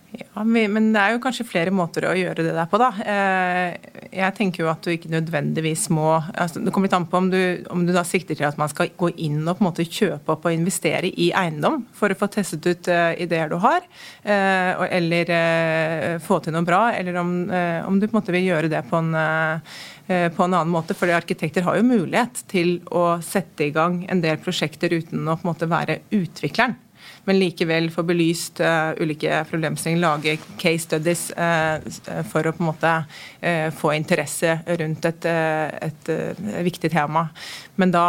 Ja, 0.09 0.43
Men 0.45 0.93
det 0.95 1.01
er 1.03 1.13
jo 1.13 1.21
kanskje 1.21 1.45
flere 1.45 1.73
måter 1.75 2.07
å 2.09 2.15
gjøre 2.17 2.45
det 2.47 2.55
der 2.57 2.69
på, 2.71 2.79
da. 2.81 2.89
Eh, 3.05 3.75
jeg 4.09 4.35
tenker 4.39 4.65
jo 4.65 4.71
at 4.73 4.81
du 4.81 4.95
ikke 4.95 5.11
nødvendigvis 5.13 5.89
må 5.93 6.15
altså 6.17 6.63
Det 6.65 6.73
kommer 6.73 6.89
litt 6.89 6.97
an 6.97 7.07
på 7.11 7.21
om 7.21 7.29
du, 7.29 7.41
om 7.69 7.85
du 7.85 7.93
da 7.93 8.05
sikter 8.09 8.39
til 8.39 8.49
at 8.49 8.57
man 8.61 8.73
skal 8.73 8.89
gå 8.97 9.11
inn 9.21 9.43
og 9.43 9.59
på 9.59 9.63
en 9.63 9.69
måte 9.69 9.85
kjøpe 9.85 10.33
opp 10.33 10.49
og 10.49 10.57
investere 10.57 11.11
i 11.13 11.29
eiendom 11.37 11.83
for 11.97 12.13
å 12.13 12.17
få 12.19 12.31
testet 12.33 12.65
ut 12.65 12.89
uh, 12.89 13.13
ideer 13.21 13.53
du 13.53 13.59
har, 13.61 13.85
uh, 14.25 14.87
eller 14.89 15.35
få 16.25 16.41
til 16.43 16.57
noe 16.57 16.65
bra, 16.67 16.89
eller 16.97 17.21
om, 17.21 17.31
om, 17.85 18.01
du 18.01 18.07
på 18.07 18.15
en 18.15 18.21
måte 18.21 18.35
vil 18.35 18.49
gjøre 18.49 18.73
det 18.73 18.83
på 18.89 19.01
en 19.01 19.15
på 20.09 20.41
en 20.41 20.55
annen 20.57 20.71
måte, 20.73 20.95
fordi 20.97 21.13
Arkitekter 21.13 21.67
har 21.67 21.77
jo 21.77 21.85
mulighet 21.85 22.41
til 22.49 22.79
å 22.97 23.19
sette 23.21 23.67
i 23.67 23.73
gang 23.75 24.07
en 24.09 24.23
del 24.25 24.41
prosjekter 24.41 24.95
uten 24.95 25.29
å 25.29 25.37
på 25.37 25.45
en 25.45 25.51
måte 25.51 25.69
være 25.69 25.99
utvikleren. 26.17 26.79
Men 27.29 27.39
likevel 27.41 27.91
få 27.93 28.05
belyst 28.09 28.63
uh, 28.65 28.95
ulike 29.01 29.43
problemstillinger, 29.51 30.01
lage 30.03 30.37
case 30.61 30.87
studies 30.87 31.29
uh, 31.37 31.79
for 32.31 32.49
å 32.49 32.55
på 32.55 32.65
en 32.65 32.71
måte 32.71 32.95
få 33.79 33.93
interesse 33.95 34.57
rundt 34.81 35.05
et, 35.07 35.27
et, 35.29 36.09
viktig 36.67 36.91
tema. 36.91 37.29
Men, 37.79 37.93
da, 37.95 38.03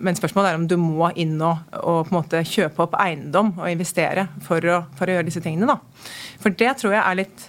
men 0.00 0.16
spørsmålet 0.16 0.50
er 0.50 0.56
om 0.56 0.64
du 0.70 0.76
må 0.80 1.10
inn 1.20 1.34
og, 1.36 1.60
og, 1.76 2.06
på 2.08 2.14
en 2.14 2.16
måte 2.16 2.40
kjøpe 2.48 2.86
opp 2.86 2.96
eiendom 3.00 3.52
og 3.58 3.68
investere 3.68 4.24
for 4.46 4.64
å, 4.64 4.80
for 4.96 5.04
å 5.04 5.18
gjøre 5.18 5.28
disse 5.28 5.42
tingene. 5.44 5.68
da. 5.68 6.08
For 6.40 6.56
det 6.56 6.72
tror 6.80 6.96
jeg 6.96 7.02
er 7.02 7.20
litt, 7.20 7.46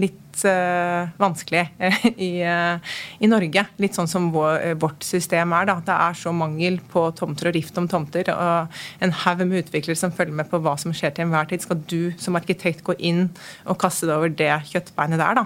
litt 0.00 0.29
uh, 0.48 1.10
vanskelig 1.20 1.62
uh, 1.80 2.06
i, 2.28 2.30
uh, 2.44 2.94
i, 3.18 3.28
Norge. 3.30 3.64
Litt 3.82 3.96
sånn 3.96 4.08
som 4.10 4.30
vår, 4.34 4.74
vårt 4.80 5.04
system 5.06 5.54
er. 5.56 5.68
da. 5.70 5.76
Det 5.86 5.96
er 5.96 6.18
så 6.18 6.32
mangel 6.36 6.80
på 6.92 7.06
tomter 7.18 7.50
og 7.50 7.56
rift 7.56 7.78
om 7.80 7.88
tomter. 7.90 8.30
og 8.34 8.80
En 9.04 9.14
haug 9.24 9.44
med 9.44 9.64
utviklere 9.64 9.98
som 9.98 10.14
følger 10.14 10.36
med 10.40 10.50
på 10.50 10.60
hva 10.62 10.76
som 10.80 10.94
skjer 10.96 11.14
til 11.16 11.26
enhver 11.26 11.50
tid. 11.50 11.64
Skal 11.64 11.82
du 11.90 12.12
som 12.20 12.38
arkitekt 12.38 12.84
gå 12.86 12.96
inn 12.98 13.28
og 13.66 13.78
kaste 13.80 14.08
deg 14.08 14.16
over 14.16 14.32
det 14.34 14.52
kjøttbeinet 14.70 15.20
der, 15.20 15.38
da, 15.40 15.44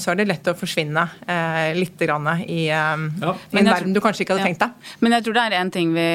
så 0.00 0.12
er 0.12 0.18
det 0.18 0.26
lett 0.28 0.48
å 0.50 0.54
forsvinne 0.56 1.02
litt 1.76 2.00
grann 2.00 2.28
i, 2.44 2.66
ja, 2.68 2.94
en 2.96 3.68
verden 3.68 3.94
du 3.94 4.00
kanskje 4.04 4.24
ikke 4.24 4.36
hadde 4.36 4.44
ja. 4.44 4.50
tenkt 4.50 4.64
deg. 4.64 4.94
Men 5.04 5.16
jeg 5.16 5.26
tror 5.26 5.36
det 5.36 5.44
er 5.44 5.56
en 5.58 5.72
ting 5.74 5.92
vi, 5.96 6.08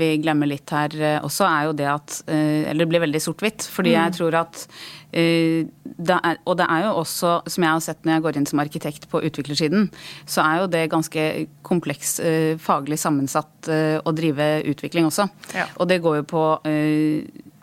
vi 0.00 0.10
glemmer 0.22 0.50
litt 0.50 0.74
her 0.74 0.96
også, 1.24 1.46
er 1.48 1.68
jo 1.68 1.76
det 1.78 1.88
at 1.90 2.18
Eller 2.28 2.84
det 2.84 2.90
blir 2.90 3.04
veldig 3.04 3.22
sort-hvitt. 3.22 3.68
Fordi 3.74 3.94
mm. 3.94 3.98
jeg 4.00 4.16
tror 4.18 4.38
at 4.44 4.66
Eh, 5.03 5.03
det 5.14 6.16
er, 6.18 6.38
og 6.44 6.58
det 6.58 6.66
er 6.66 6.84
jo 6.88 6.92
også, 7.04 7.36
som 7.46 7.66
jeg 7.66 7.70
har 7.76 7.82
sett 7.84 8.04
når 8.04 8.16
jeg 8.16 8.24
går 8.26 8.38
inn 8.40 8.48
som 8.50 8.62
arkitekt 8.62 9.08
på 9.12 9.22
utviklersiden, 9.28 9.88
så 10.26 10.42
er 10.42 10.60
jo 10.62 10.70
det 10.72 10.84
ganske 10.92 11.24
kompleks 11.66 12.18
eh, 12.18 12.54
faglig 12.58 12.98
sammensatt 13.02 13.70
eh, 13.70 13.98
å 14.02 14.14
drive 14.16 14.48
utvikling 14.74 15.06
også. 15.10 15.28
Ja. 15.54 15.68
Og 15.78 15.90
det 15.90 16.02
går 16.04 16.22
jo 16.22 16.30
på 16.34 16.46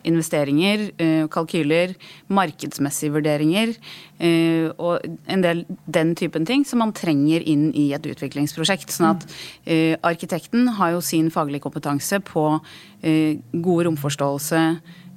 investeringer, 0.01 0.87
kalkyler, 1.29 1.91
markedsmessige 2.33 3.13
vurderinger 3.13 3.75
og 4.81 5.03
en 5.29 5.43
del 5.45 5.61
den 5.85 6.15
typen 6.17 6.47
ting 6.49 6.63
som 6.65 6.81
man 6.81 6.93
trenger 6.97 7.45
inn 7.45 7.67
i 7.77 7.91
et 7.93 8.07
utviklingsprosjekt. 8.09 8.89
Sånn 8.95 9.11
at 9.11 9.27
arkitekten 10.01 10.71
har 10.79 10.95
jo 10.95 11.03
sin 11.05 11.29
faglige 11.29 11.67
kompetanse 11.67 12.17
på 12.25 12.47
god 12.97 13.85
romforståelse, 13.91 14.63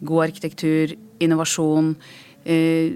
god 0.04 0.28
arkitektur, 0.28 0.94
innovasjon, 1.24 1.94
Eh, 2.44 2.92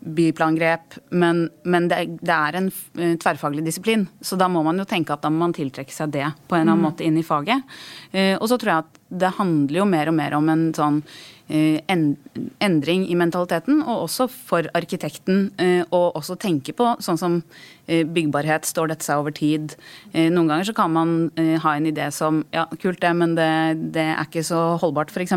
byplangrep, 0.00 0.94
men, 1.08 1.50
men 1.62 1.88
det, 1.88 1.98
det, 2.24 2.32
er 2.32 2.56
en 2.56 2.68
eh, 2.96 3.16
tverrfaglig 3.20 3.66
disiplin. 3.66 4.06
Så 4.24 4.36
da 4.40 4.46
må 4.48 4.62
man 4.64 4.80
jo 4.80 4.86
tenke 4.88 5.12
at 5.12 5.20
da 5.20 5.28
må 5.32 5.42
man 5.42 5.52
tiltrekke 5.52 5.92
seg 5.92 6.14
det 6.14 6.24
på 6.48 6.56
en 6.56 6.62
eller 6.62 6.72
annen 6.72 6.80
mm. 6.80 6.86
måte 6.86 7.04
inn 7.04 7.18
i 7.20 7.24
faget. 7.24 7.66
Eh, 8.12 8.32
og 8.38 8.48
så 8.48 8.56
tror 8.56 8.72
jeg 8.72 8.86
at 8.86 9.02
det 9.20 9.34
handler 9.36 9.82
jo 9.82 9.86
mer 9.90 10.08
og 10.08 10.16
mer 10.16 10.38
om 10.38 10.48
en 10.52 10.64
sånn 10.76 11.02
endring 11.50 13.04
i 13.10 13.16
mentaliteten, 13.18 13.82
og 13.82 14.06
også 14.06 14.28
for 14.30 14.68
arkitekten 14.78 15.48
å 15.90 16.02
også 16.14 16.36
tenke 16.40 16.74
på 16.76 16.92
sånn 17.02 17.18
som 17.20 17.38
byggbarhet, 17.86 18.68
står 18.68 18.92
dette 18.92 19.06
seg 19.06 19.18
over 19.18 19.34
tid? 19.34 19.74
Noen 20.14 20.46
ganger 20.46 20.70
så 20.70 20.76
kan 20.78 20.94
man 20.94 21.16
ha 21.34 21.74
en 21.74 21.88
idé 21.90 22.06
som 22.14 22.44
ja, 22.54 22.68
kult 22.78 23.02
det, 23.02 23.10
men 23.18 23.34
det, 23.38 23.50
det 23.96 24.06
er 24.12 24.28
ikke 24.28 24.46
så 24.46 24.62
holdbart, 24.82 25.10
f.eks. 25.10 25.34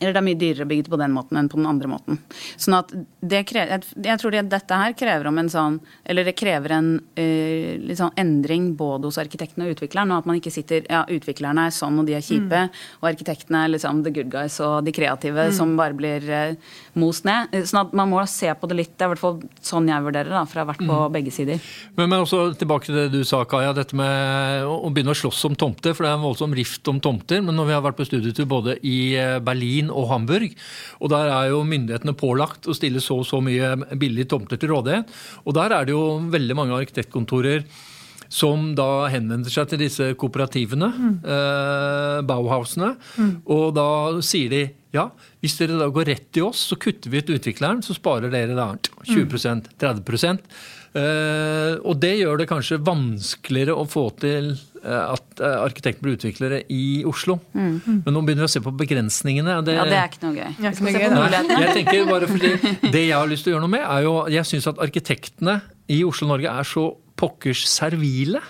Eller 0.00 0.14
det 0.14 0.20
er 0.20 0.26
mye 0.26 0.38
dyrere 0.38 0.66
å 0.66 0.70
bygge 0.70 0.90
på 0.90 0.98
den 1.00 1.14
måten 1.14 1.38
enn 1.38 1.48
på 1.50 1.58
den 1.60 1.68
andre 1.70 1.90
måten. 1.90 2.18
Sånn 2.60 2.76
at 2.78 2.92
det 3.20 3.44
krever, 3.48 3.84
Jeg 4.04 4.20
tror 4.20 4.34
det, 4.34 4.42
dette 4.50 4.78
her 4.80 4.94
krever 4.98 5.28
om 5.30 5.38
en 5.38 5.48
sånn 5.50 5.78
Eller 6.04 6.26
det 6.26 6.34
krever 6.36 6.74
en 6.76 6.88
uh, 6.98 7.70
litt 7.80 8.00
sånn 8.00 8.12
endring 8.20 8.72
både 8.76 9.08
hos 9.08 9.18
arkitekten 9.22 9.64
og 9.64 9.74
utvikleren. 9.74 10.12
Og 10.12 10.24
at 10.24 10.28
man 10.30 10.40
ikke 10.40 10.52
sitter 10.54 10.84
Ja, 10.90 11.04
utviklerne 11.08 11.68
er 11.68 11.74
sånn, 11.74 11.98
og 12.00 12.08
de 12.08 12.16
er 12.18 12.24
kjipe. 12.24 12.64
Mm. 12.66 12.82
Og 13.00 13.10
arkitektene 13.12 13.64
er 13.64 13.74
liksom 13.74 14.02
the 14.04 14.12
good 14.14 14.30
guys 14.32 14.58
og 14.64 14.84
de 14.86 14.94
kreative 14.94 15.48
mm. 15.50 15.54
som 15.56 15.76
bare 15.78 15.96
blir 15.96 16.26
uh, 16.30 16.74
most 16.98 17.26
ned. 17.28 17.54
Sånn 17.64 17.84
at 17.84 17.94
man 17.96 18.10
må 18.10 18.22
se 18.30 18.50
på 18.54 18.70
det 18.70 18.78
litt. 18.80 18.94
Det 18.98 19.06
er 19.06 19.12
i 19.12 19.14
hvert 19.14 19.22
fall 19.22 19.40
sånn 19.64 19.88
jeg 19.90 20.04
vurderer 20.04 20.32
det, 20.32 20.44
for 20.50 20.60
jeg 20.60 20.64
har 20.64 20.72
vært 20.72 20.84
på 20.84 20.98
mm. 20.98 21.14
begge 21.14 21.34
sider. 21.34 21.70
Men, 21.94 22.08
men, 22.08 22.18
også 22.24 22.42
tilbake 22.58 22.88
til 22.88 22.98
det 22.98 23.06
du 23.14 23.20
sa, 23.26 23.44
Kaja. 23.48 23.74
Dette 23.76 23.96
med 23.98 24.66
å 24.68 24.90
begynne 24.90 25.14
å 25.14 25.18
slåss 25.18 25.44
om 25.48 25.58
tomter. 25.58 25.94
For 25.94 26.06
det 26.06 26.12
er 26.12 26.18
en 26.18 26.26
voldsom 26.26 26.54
rift 26.56 26.90
om 26.90 27.00
tomter. 27.02 27.42
Men 27.44 27.58
når 27.58 27.70
vi 27.70 27.76
har 27.76 27.84
vært 27.84 27.98
på 28.00 28.08
studietur 28.08 28.48
både 28.50 28.78
i 28.86 28.98
eh, 29.18 29.38
Berlin 29.84 29.90
og 29.92 30.10
Hamburg. 30.10 30.54
Og 31.00 31.10
der 31.10 31.30
er 31.30 31.50
jo 31.52 31.64
myndighetene 31.64 32.14
pålagt 32.16 32.66
å 32.66 32.74
stille 32.74 33.00
så 33.00 33.20
og 33.20 33.26
så 33.26 33.40
mye 33.40 33.76
billige 33.96 34.28
tomter 34.28 34.56
til 34.58 34.72
rådighet. 34.72 35.10
Og 35.44 35.54
der 35.54 35.72
er 35.72 35.84
det 35.84 35.92
jo 35.92 36.20
veldig 36.30 36.56
mange 36.56 36.74
arkitektkontorer 36.74 37.64
som 38.28 38.74
da 38.74 39.06
henvender 39.12 39.50
seg 39.52 39.68
til 39.68 39.78
disse 39.84 40.14
kooperativene, 40.18 40.88
mm. 40.90 41.18
eh, 41.22 42.22
Bauhausene. 42.26 42.96
Mm. 43.16 43.34
Og 43.46 43.74
da 43.76 44.20
sier 44.24 44.50
de 44.50 44.62
ja, 44.94 45.10
hvis 45.42 45.58
dere 45.58 45.78
da 45.78 45.90
går 45.90 46.08
rett 46.08 46.28
til 46.32 46.48
oss, 46.48 46.64
så 46.70 46.78
kutter 46.78 47.10
vi 47.10 47.20
ut 47.20 47.30
utvikleren, 47.30 47.82
så 47.82 47.94
sparer 47.94 48.32
dere 48.32 48.54
da 48.56 48.72
20% 49.06 49.70
30 49.78 50.42
eh, 50.94 51.74
Og 51.82 51.98
det 52.00 52.14
gjør 52.16 52.40
det 52.40 52.50
kanskje 52.50 52.82
vanskeligere 52.82 53.74
å 53.76 53.86
få 53.86 54.08
til 54.22 54.54
at 54.84 55.40
eh, 55.40 55.54
arkitekter 55.64 56.04
blir 56.04 56.16
utviklere 56.18 56.60
i 56.72 57.04
Oslo. 57.08 57.38
Mm. 57.56 58.02
Men 58.04 58.16
nå 58.16 58.22
begynner 58.26 58.44
vi 58.44 58.50
å 58.50 58.52
se 58.52 58.60
på 58.64 58.72
begrensningene. 58.76 59.56
Det, 59.64 59.76
ja, 59.78 59.86
det 59.88 59.96
er 59.98 60.10
ikke 60.10 60.24
noe 60.26 60.34
gøy. 60.36 60.50
Jeg, 60.60 60.76
ikke 60.76 61.12
noe 61.14 61.28
gøy. 61.30 61.62
jeg 61.62 61.76
tenker 61.78 62.10
bare 62.10 62.28
fordi 62.28 62.50
Det 62.92 63.04
jeg 63.06 63.16
har 63.16 63.30
lyst 63.30 63.46
til 63.46 63.54
å 63.54 63.56
gjøre 63.56 63.64
noe 63.64 63.74
med, 63.76 63.86
er 63.86 64.04
jo 64.04 64.12
Jeg 64.34 64.50
syns 64.50 64.68
at 64.70 64.82
arkitektene 64.84 65.56
i 65.94 66.02
Oslo-Norge 66.06 66.52
er 66.52 66.68
så 66.68 66.86
pokkers 67.20 67.64
servile. 67.70 68.42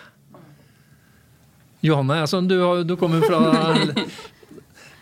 Johanne, 1.85 2.23
altså, 2.25 2.41
du, 2.41 2.57
du 2.89 2.95
kommer 2.97 3.23
fra 3.27 3.41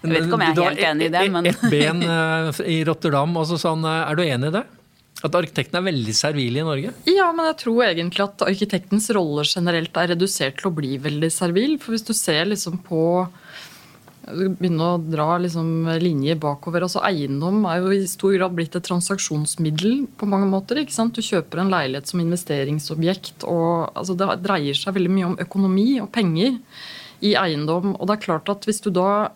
Jeg 0.03 0.11
vet 0.11 0.25
ikke 0.27 0.35
om 0.35 0.43
jeg 0.43 0.53
er 0.53 0.63
helt 0.67 0.85
enig 0.91 1.09
i 1.09 1.13
det, 1.15 1.27
men 1.31 1.49
Et 1.53 1.67
ben 1.71 2.07
eh, 2.11 2.63
i 2.75 2.79
Rotterdam. 2.89 3.37
Altså 3.39 3.61
sånn, 3.61 3.87
er 3.87 4.19
du 4.19 4.25
enig 4.27 4.51
i 4.51 4.57
det? 4.61 4.65
At 5.23 5.37
arkitekten 5.39 5.79
er 5.79 5.87
veldig 5.87 6.15
servil 6.19 6.57
i 6.59 6.65
Norge? 6.67 6.93
Ja, 7.07 7.29
men 7.35 7.47
jeg 7.53 7.61
tror 7.63 7.85
egentlig 7.87 8.25
at 8.25 8.43
arkitektens 8.47 9.07
rolle 9.15 9.45
generelt 9.47 9.99
er 10.01 10.11
redusert 10.17 10.59
til 10.59 10.71
å 10.71 10.75
bli 10.75 10.97
veldig 11.03 11.31
servil. 11.31 11.77
For 11.83 11.95
hvis 11.95 12.09
du 12.09 12.15
ser 12.17 12.49
liksom 12.51 12.81
på 12.87 13.05
Begynne 14.23 14.87
å 14.87 14.99
dra 15.03 15.35
liksom 15.43 15.89
linjer 15.99 16.37
bakover. 16.39 16.85
altså 16.87 17.01
Eiendom 17.03 17.65
er 17.67 17.81
jo 17.83 17.91
i 17.91 18.05
stor 18.07 18.37
grad 18.37 18.55
blitt 18.55 18.77
et 18.79 18.85
transaksjonsmiddel 18.87 20.05
på 20.15 20.29
mange 20.31 20.47
måter. 20.47 20.79
ikke 20.79 20.95
sant? 20.95 21.19
Du 21.19 21.27
kjøper 21.27 21.59
en 21.59 21.73
leilighet 21.73 22.07
som 22.07 22.23
investeringsobjekt. 22.23 23.43
og 23.43 23.91
altså 23.99 24.15
Det 24.15 24.29
dreier 24.45 24.79
seg 24.79 24.95
veldig 24.95 25.11
mye 25.11 25.31
om 25.33 25.39
økonomi 25.43 25.89
og 26.01 26.13
penger 26.15 26.61
i 27.21 27.35
eiendom. 27.35 27.97
og 27.99 28.07
det 28.07 28.15
er 28.15 28.27
klart 28.27 28.49
at 28.49 28.63
hvis 28.63 28.81
du 28.81 28.91
da 28.91 29.33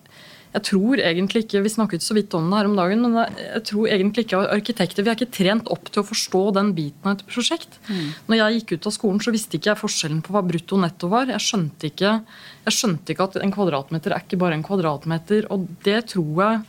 jeg 0.57 0.65
tror 0.71 1.01
egentlig 1.03 1.45
ikke, 1.45 1.61
Vi 1.63 1.73
snakket 1.73 2.05
så 2.05 2.17
vidt 2.17 2.33
om 2.37 2.49
det 2.49 2.59
her 2.59 2.69
om 2.71 2.77
dagen, 2.79 3.03
men 3.05 3.17
jeg 3.37 3.63
tror 3.69 3.91
egentlig 3.93 4.25
ikke 4.25 4.41
arkitekter 4.55 5.05
Vi 5.05 5.13
er 5.13 5.19
ikke 5.19 5.37
trent 5.37 5.69
opp 5.73 5.91
til 5.91 6.01
å 6.03 6.09
forstå 6.09 6.43
den 6.57 6.73
biten 6.77 7.11
av 7.11 7.19
et 7.19 7.27
prosjekt. 7.29 7.79
Mm. 7.91 8.09
Når 8.31 8.41
jeg 8.41 8.57
gikk 8.57 8.75
ut 8.77 8.89
av 8.89 8.97
skolen, 8.97 9.21
så 9.21 9.35
visste 9.35 9.59
ikke 9.59 9.73
jeg 9.75 9.83
forskjellen 9.83 10.25
på 10.25 10.33
hva 10.33 10.45
brutto 10.47 10.81
netto 10.81 11.13
var. 11.13 11.29
Jeg 11.29 11.45
skjønte, 11.45 11.93
ikke, 11.93 12.17
jeg 12.67 12.79
skjønte 12.79 13.13
ikke 13.13 13.29
at 13.29 13.39
en 13.43 13.55
kvadratmeter 13.55 14.17
er 14.17 14.25
ikke 14.25 14.41
bare 14.41 14.57
en 14.57 14.67
kvadratmeter. 14.67 15.49
Og 15.53 15.69
det 15.85 16.01
tror 16.15 16.43
jeg 16.47 16.61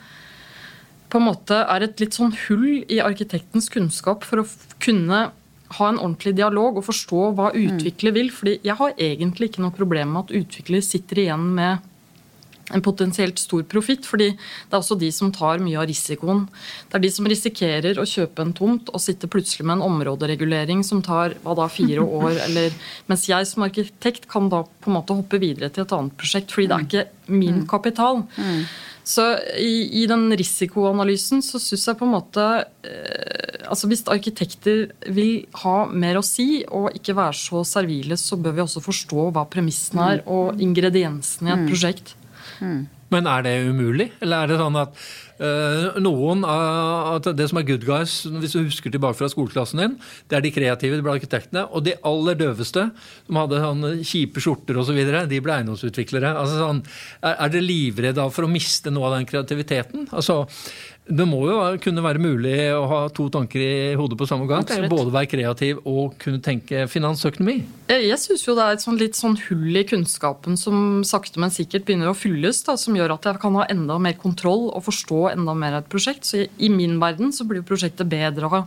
på 1.08 1.22
en 1.22 1.28
måte 1.30 1.64
er 1.64 1.86
et 1.86 2.04
litt 2.04 2.18
sånn 2.18 2.34
hull 2.48 2.68
i 2.84 3.00
arkitektens 3.00 3.72
kunnskap 3.72 4.28
for 4.28 4.44
å 4.44 4.50
kunne 4.84 5.30
ha 5.78 5.88
en 5.92 6.00
ordentlig 6.00 6.34
dialog 6.36 6.80
og 6.80 6.88
forstå 6.88 7.22
hva 7.36 7.52
mm. 7.54 7.60
utvikler 7.64 8.16
vil. 8.16 8.32
fordi 8.32 8.60
jeg 8.64 8.76
har 8.80 8.96
egentlig 8.96 9.52
ikke 9.52 9.64
noe 9.64 9.76
problem 9.76 10.16
med 10.16 10.28
at 10.28 10.42
utvikler 10.42 10.84
sitter 10.84 11.24
igjen 11.24 11.48
med 11.56 11.88
en 12.76 12.84
potensielt 12.84 13.40
stor 13.40 13.64
profitt, 13.72 14.06
fordi 14.08 14.34
det 14.36 14.74
er 14.74 14.80
også 14.82 14.98
de 15.00 15.10
som 15.16 15.32
tar 15.36 15.62
mye 15.64 15.78
av 15.80 15.88
risikoen. 15.88 16.46
Det 16.90 17.00
er 17.00 17.06
de 17.06 17.12
som 17.14 17.30
risikerer 17.30 18.02
å 18.02 18.08
kjøpe 18.08 18.44
en 18.44 18.52
tomt 18.58 18.92
og 18.92 19.04
sitte 19.04 19.30
plutselig 19.32 19.68
med 19.68 19.78
en 19.78 19.86
områderegulering 19.88 20.84
som 20.88 21.04
tar 21.06 21.38
hva 21.46 21.56
da, 21.58 21.70
fire 21.72 22.04
år, 22.22 22.42
eller 22.50 22.76
Mens 23.08 23.24
jeg 23.30 23.48
som 23.48 23.64
arkitekt 23.64 24.28
kan 24.32 24.50
da 24.52 24.64
på 24.66 24.92
en 24.92 24.98
måte 24.98 25.16
hoppe 25.16 25.40
videre 25.40 25.70
til 25.72 25.86
et 25.86 25.94
annet 25.96 26.16
prosjekt, 26.20 26.52
fordi 26.52 26.68
det 26.68 26.76
er 26.76 26.86
ikke 26.88 27.32
min 27.32 27.62
mm. 27.62 27.66
kapital. 27.72 28.24
Mm. 28.36 28.66
Så 29.08 29.24
i, 29.56 30.02
i, 30.02 30.04
den 30.10 30.26
risikoanalysen 30.36 31.40
så 31.46 31.62
syns 31.64 31.86
jeg 31.88 31.96
på 31.96 32.04
en 32.04 32.12
måte 32.12 32.44
eh, 32.84 33.64
altså 33.72 33.88
Hvis 33.88 34.04
arkitekter 34.12 34.90
vil 35.16 35.46
ha 35.62 35.78
mer 35.88 36.20
å 36.20 36.26
si 36.26 36.66
og 36.68 36.92
ikke 36.98 37.16
være 37.16 37.40
så 37.40 37.64
servile, 37.68 38.20
så 38.20 38.36
bør 38.36 38.58
vi 38.58 38.66
også 38.66 38.84
forstå 38.84 39.30
hva 39.36 39.46
premissene 39.48 40.12
er 40.18 40.24
og 40.28 40.60
ingrediensene 40.64 41.54
i 41.54 41.56
et 41.56 41.70
prosjekt. 41.72 42.18
Men 43.14 43.28
er 43.32 43.46
det 43.46 43.56
umulig? 43.70 44.12
Eller 44.22 44.44
er 44.44 44.52
det 44.52 44.60
sånn 44.60 44.80
at 44.82 45.02
noen 46.02 46.42
av 46.48 47.22
uh, 47.22 47.34
Det 47.38 47.46
som 47.50 47.60
er 47.60 47.68
good 47.68 47.86
guys, 47.86 48.20
hvis 48.26 48.56
du 48.56 48.64
husker 48.64 48.94
tilbake 48.94 49.20
fra 49.20 49.30
skoleklassen 49.32 49.84
din, 49.84 49.96
det 50.30 50.40
er 50.40 50.46
de 50.46 50.54
kreative, 50.56 50.98
de 50.98 51.06
ble 51.06 51.16
arkitektene. 51.18 51.68
Og 51.72 51.86
de 51.86 51.96
aller 52.08 52.40
døveste, 52.40 52.88
som 53.28 53.42
hadde 53.42 53.62
sånn 53.64 53.88
kjipe 54.02 54.44
skjorter 54.44 54.82
osv., 54.82 54.98
de 55.30 55.42
ble 55.44 55.58
eiendomsutviklere. 55.60 56.34
Altså, 56.34 56.62
sånn, 56.64 56.84
er, 57.22 57.36
er 57.36 57.56
dere 57.56 57.68
livredde 57.68 58.30
for 58.34 58.48
å 58.48 58.52
miste 58.52 58.94
noe 58.94 59.10
av 59.10 59.18
den 59.20 59.30
kreativiteten? 59.30 60.10
Altså, 60.12 60.44
det 61.08 61.26
må 61.28 61.40
jo 61.48 61.58
kunne 61.82 62.04
være 62.04 62.20
mulig 62.20 62.56
å 62.76 62.84
ha 62.92 63.00
to 63.16 63.28
tanker 63.32 63.62
i 63.64 63.96
hodet 63.98 64.18
på 64.20 64.28
samme 64.28 64.48
gang. 64.50 64.66
Absolutt. 64.66 64.92
Både 64.92 65.14
være 65.16 65.30
kreativ 65.32 65.80
og 65.88 66.18
kunne 66.22 66.42
tenke 66.44 66.84
finansøkonomi. 66.92 67.62
Jeg 67.88 68.20
syns 68.20 68.44
jo 68.44 68.56
det 68.58 68.66
er 68.66 68.76
et 68.76 68.84
sånn 68.84 69.00
litt 69.00 69.16
sånn 69.16 69.38
hull 69.48 69.80
i 69.80 69.86
kunnskapen 69.88 70.60
som 70.60 71.06
sakte, 71.08 71.40
men 71.40 71.54
sikkert 71.54 71.88
begynner 71.88 72.12
å 72.12 72.18
fylles. 72.18 72.60
Da, 72.68 72.76
som 72.80 72.98
gjør 72.98 73.16
at 73.16 73.30
jeg 73.30 73.42
kan 73.44 73.56
ha 73.60 73.68
enda 73.72 73.98
mer 74.04 74.18
kontroll 74.20 74.68
og 74.68 74.84
forstå 74.88 75.22
enda 75.32 75.56
mer 75.58 75.78
av 75.78 75.86
et 75.86 75.92
prosjekt. 75.92 76.26
Så 76.26 76.46
i 76.58 76.70
min 76.74 76.98
verden 77.02 77.34
så 77.34 77.48
blir 77.48 77.66
prosjektet 77.68 78.10
bedre 78.10 78.50
ha 78.54 78.64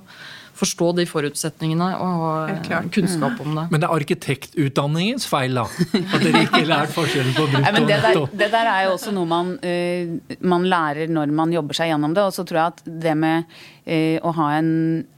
forstå 0.61 0.91
de 0.99 1.07
forutsetningene 1.09 1.89
og 2.01 2.53
ha 2.69 2.83
kunnskap 2.93 3.41
om 3.43 3.57
det. 3.57 3.67
Men 3.73 3.83
det 3.83 3.89
er 3.89 3.97
arkitektutdanningens 3.97 5.27
feil, 5.31 5.57
da? 5.57 5.67
At 6.01 6.25
dere 6.25 6.45
ikke 6.47 6.63
lært 6.69 6.95
forskjellen 6.95 7.37
på 7.37 7.47
brutto 7.51 7.71
og 7.71 7.91
netto? 7.91 8.25
Det 8.43 8.51
der 8.53 8.71
er 8.75 8.87
jo 8.89 8.95
også 8.97 9.15
noe 9.17 9.29
man, 9.31 9.55
uh, 9.65 10.39
man 10.53 10.67
lærer 10.71 11.13
når 11.13 11.35
man 11.37 11.55
jobber 11.55 11.79
seg 11.79 11.93
gjennom 11.93 12.17
det. 12.17 12.27
Og 12.27 12.37
så 12.37 12.47
tror 12.47 12.61
jeg 12.61 12.75
at 12.75 12.83
det 13.07 13.15
med 13.19 13.49
uh, 13.49 14.19
å 14.27 14.35
ha 14.37 14.51
en 14.59 14.73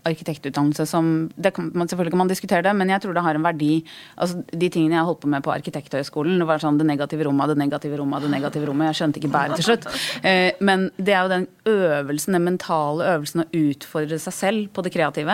arkitektutdannelse 0.09 0.87
som 0.91 1.13
det 1.37 1.53
kan, 1.55 1.71
Selvfølgelig 1.73 2.15
kan 2.15 2.23
man 2.23 2.31
diskutere 2.31 2.65
det, 2.65 2.73
men 2.79 2.91
jeg 2.91 3.03
tror 3.03 3.17
det 3.17 3.25
har 3.27 3.39
en 3.39 3.45
verdi. 3.45 3.73
altså 4.17 4.43
De 4.51 4.71
tingene 4.73 4.97
jeg 4.97 5.09
holdt 5.09 5.23
på 5.25 5.31
med 5.31 5.45
på 5.45 5.53
Arkitekthøgskolen, 5.55 6.39
det 6.41 6.49
var 6.49 6.63
sånn 6.63 6.79
det 6.81 6.87
negative 6.89 7.27
rommet, 7.29 7.53
det 7.53 7.59
negative 7.61 7.99
rommet, 8.01 8.25
det 8.25 8.33
negative 8.33 8.69
rommet. 8.71 8.91
Jeg 8.93 9.01
skjønte 9.01 9.23
ikke 9.23 9.33
bæret 9.35 9.59
til 9.59 9.69
slutt. 9.71 9.89
Uh, 10.23 10.51
men 10.65 10.89
det 10.99 11.17
er 11.17 11.27
jo 11.27 11.35
den 11.35 11.49
øvelsen, 11.73 12.39
den 12.39 12.47
mentale 12.47 13.11
øvelsen 13.17 13.45
å 13.45 13.49
utfordre 13.63 14.19
seg 14.23 14.37
selv 14.37 14.73
på 14.75 14.85
det 14.87 14.95
kreative 14.95 15.32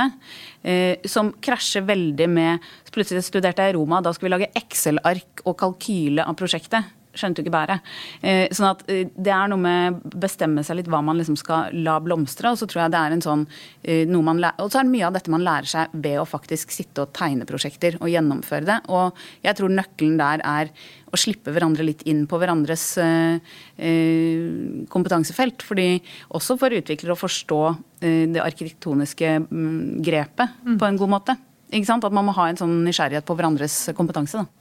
eh, 0.63 1.01
som 1.09 1.33
krasjer 1.45 1.87
veldig 1.89 2.29
med 2.33 2.69
Plutselig 2.99 3.23
studerte 3.23 3.63
jeg 3.63 3.75
i 3.75 3.77
Roma, 3.77 4.01
da 4.03 4.11
skulle 4.15 4.33
vi 4.33 4.35
lage 4.35 4.59
Excel-ark 4.59 5.45
og 5.47 5.55
kalkyle 5.61 6.25
av 6.27 6.35
prosjektet. 6.41 6.89
Skjønte 7.19 7.43
jo 7.43 7.47
ikke 7.47 7.55
bæret. 7.55 7.89
Eh, 8.23 8.47
sånn 8.55 8.71
at 8.71 8.85
eh, 8.91 9.09
det 9.15 9.33
er 9.35 9.51
noe 9.51 9.63
med 9.63 9.99
å 9.99 10.13
bestemme 10.23 10.63
seg 10.67 10.81
litt 10.81 10.91
hva 10.93 11.01
man 11.05 11.19
liksom 11.19 11.39
skal 11.39 11.75
la 11.85 11.99
blomstre. 12.03 12.53
Og 12.53 12.61
så 12.61 12.69
tror 12.71 12.85
jeg 12.85 12.95
det 12.95 13.01
er 13.03 13.17
en 13.17 13.25
sånn 13.25 13.45
eh, 13.83 14.05
noe 14.09 14.27
man 14.27 14.43
lærer, 14.43 14.63
Og 14.63 14.71
så 14.73 14.81
er 14.81 14.89
det 14.89 14.95
mye 14.95 15.09
av 15.09 15.19
dette 15.19 15.35
man 15.35 15.45
lærer 15.47 15.71
seg 15.71 15.99
ved 15.99 16.21
å 16.23 16.29
faktisk 16.29 16.73
sitte 16.75 17.05
og 17.05 17.13
tegne 17.17 17.49
prosjekter 17.49 17.99
og 18.01 18.13
gjennomføre 18.13 18.69
det. 18.69 18.79
Og 18.95 19.19
jeg 19.45 19.59
tror 19.59 19.75
nøkkelen 19.75 20.19
der 20.21 20.45
er 20.47 20.73
å 21.09 21.19
slippe 21.21 21.53
hverandre 21.55 21.87
litt 21.87 22.05
inn 22.09 22.25
på 22.29 22.39
hverandres 22.41 22.85
eh, 23.01 24.85
kompetansefelt. 24.93 25.65
fordi 25.65 25.89
også 26.37 26.59
for 26.61 26.75
utviklere 26.75 27.17
å 27.17 27.21
forstå 27.21 27.61
eh, 27.69 28.25
det 28.35 28.45
arkitektoniske 28.45 29.35
mm, 29.49 30.03
grepet 30.05 30.59
mm. 30.65 30.79
på 30.79 30.89
en 30.89 31.01
god 31.01 31.15
måte. 31.17 31.39
Ikke 31.73 31.89
sant? 31.89 32.05
At 32.05 32.15
man 32.17 32.29
må 32.29 32.37
ha 32.37 32.49
en 32.49 32.61
sånn 32.61 32.81
nysgjerrighet 32.87 33.27
på 33.29 33.37
hverandres 33.37 33.81
kompetanse. 33.97 34.41
da. 34.45 34.58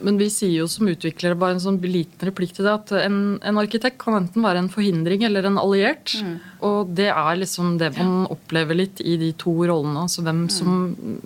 Men 0.00 0.18
vi 0.18 0.28
sier 0.32 0.54
jo 0.62 0.68
som 0.70 0.88
utviklere 0.88 1.36
bare 1.38 1.56
en 1.56 1.62
sånn 1.62 1.78
liten 1.82 2.28
replikk 2.28 2.54
til 2.56 2.66
det, 2.66 2.72
at 2.72 2.92
en, 3.04 3.18
en, 3.42 3.60
arkitekt 3.60 4.00
kan 4.00 4.16
enten 4.18 4.44
være 4.44 4.62
en 4.62 4.70
forhindring 4.72 5.26
eller 5.28 5.48
en 5.48 5.60
alliert. 5.60 6.14
Mm. 6.22 6.34
Og 6.68 6.94
det 6.96 7.10
er 7.12 7.40
liksom 7.42 7.76
det 7.82 7.92
man 7.98 8.26
opplever 8.32 8.78
litt 8.78 9.02
i 9.04 9.18
de 9.20 9.32
to 9.38 9.54
rollene. 9.60 10.06
Altså 10.06 10.24
hvem 10.26 10.46
som 10.52 10.80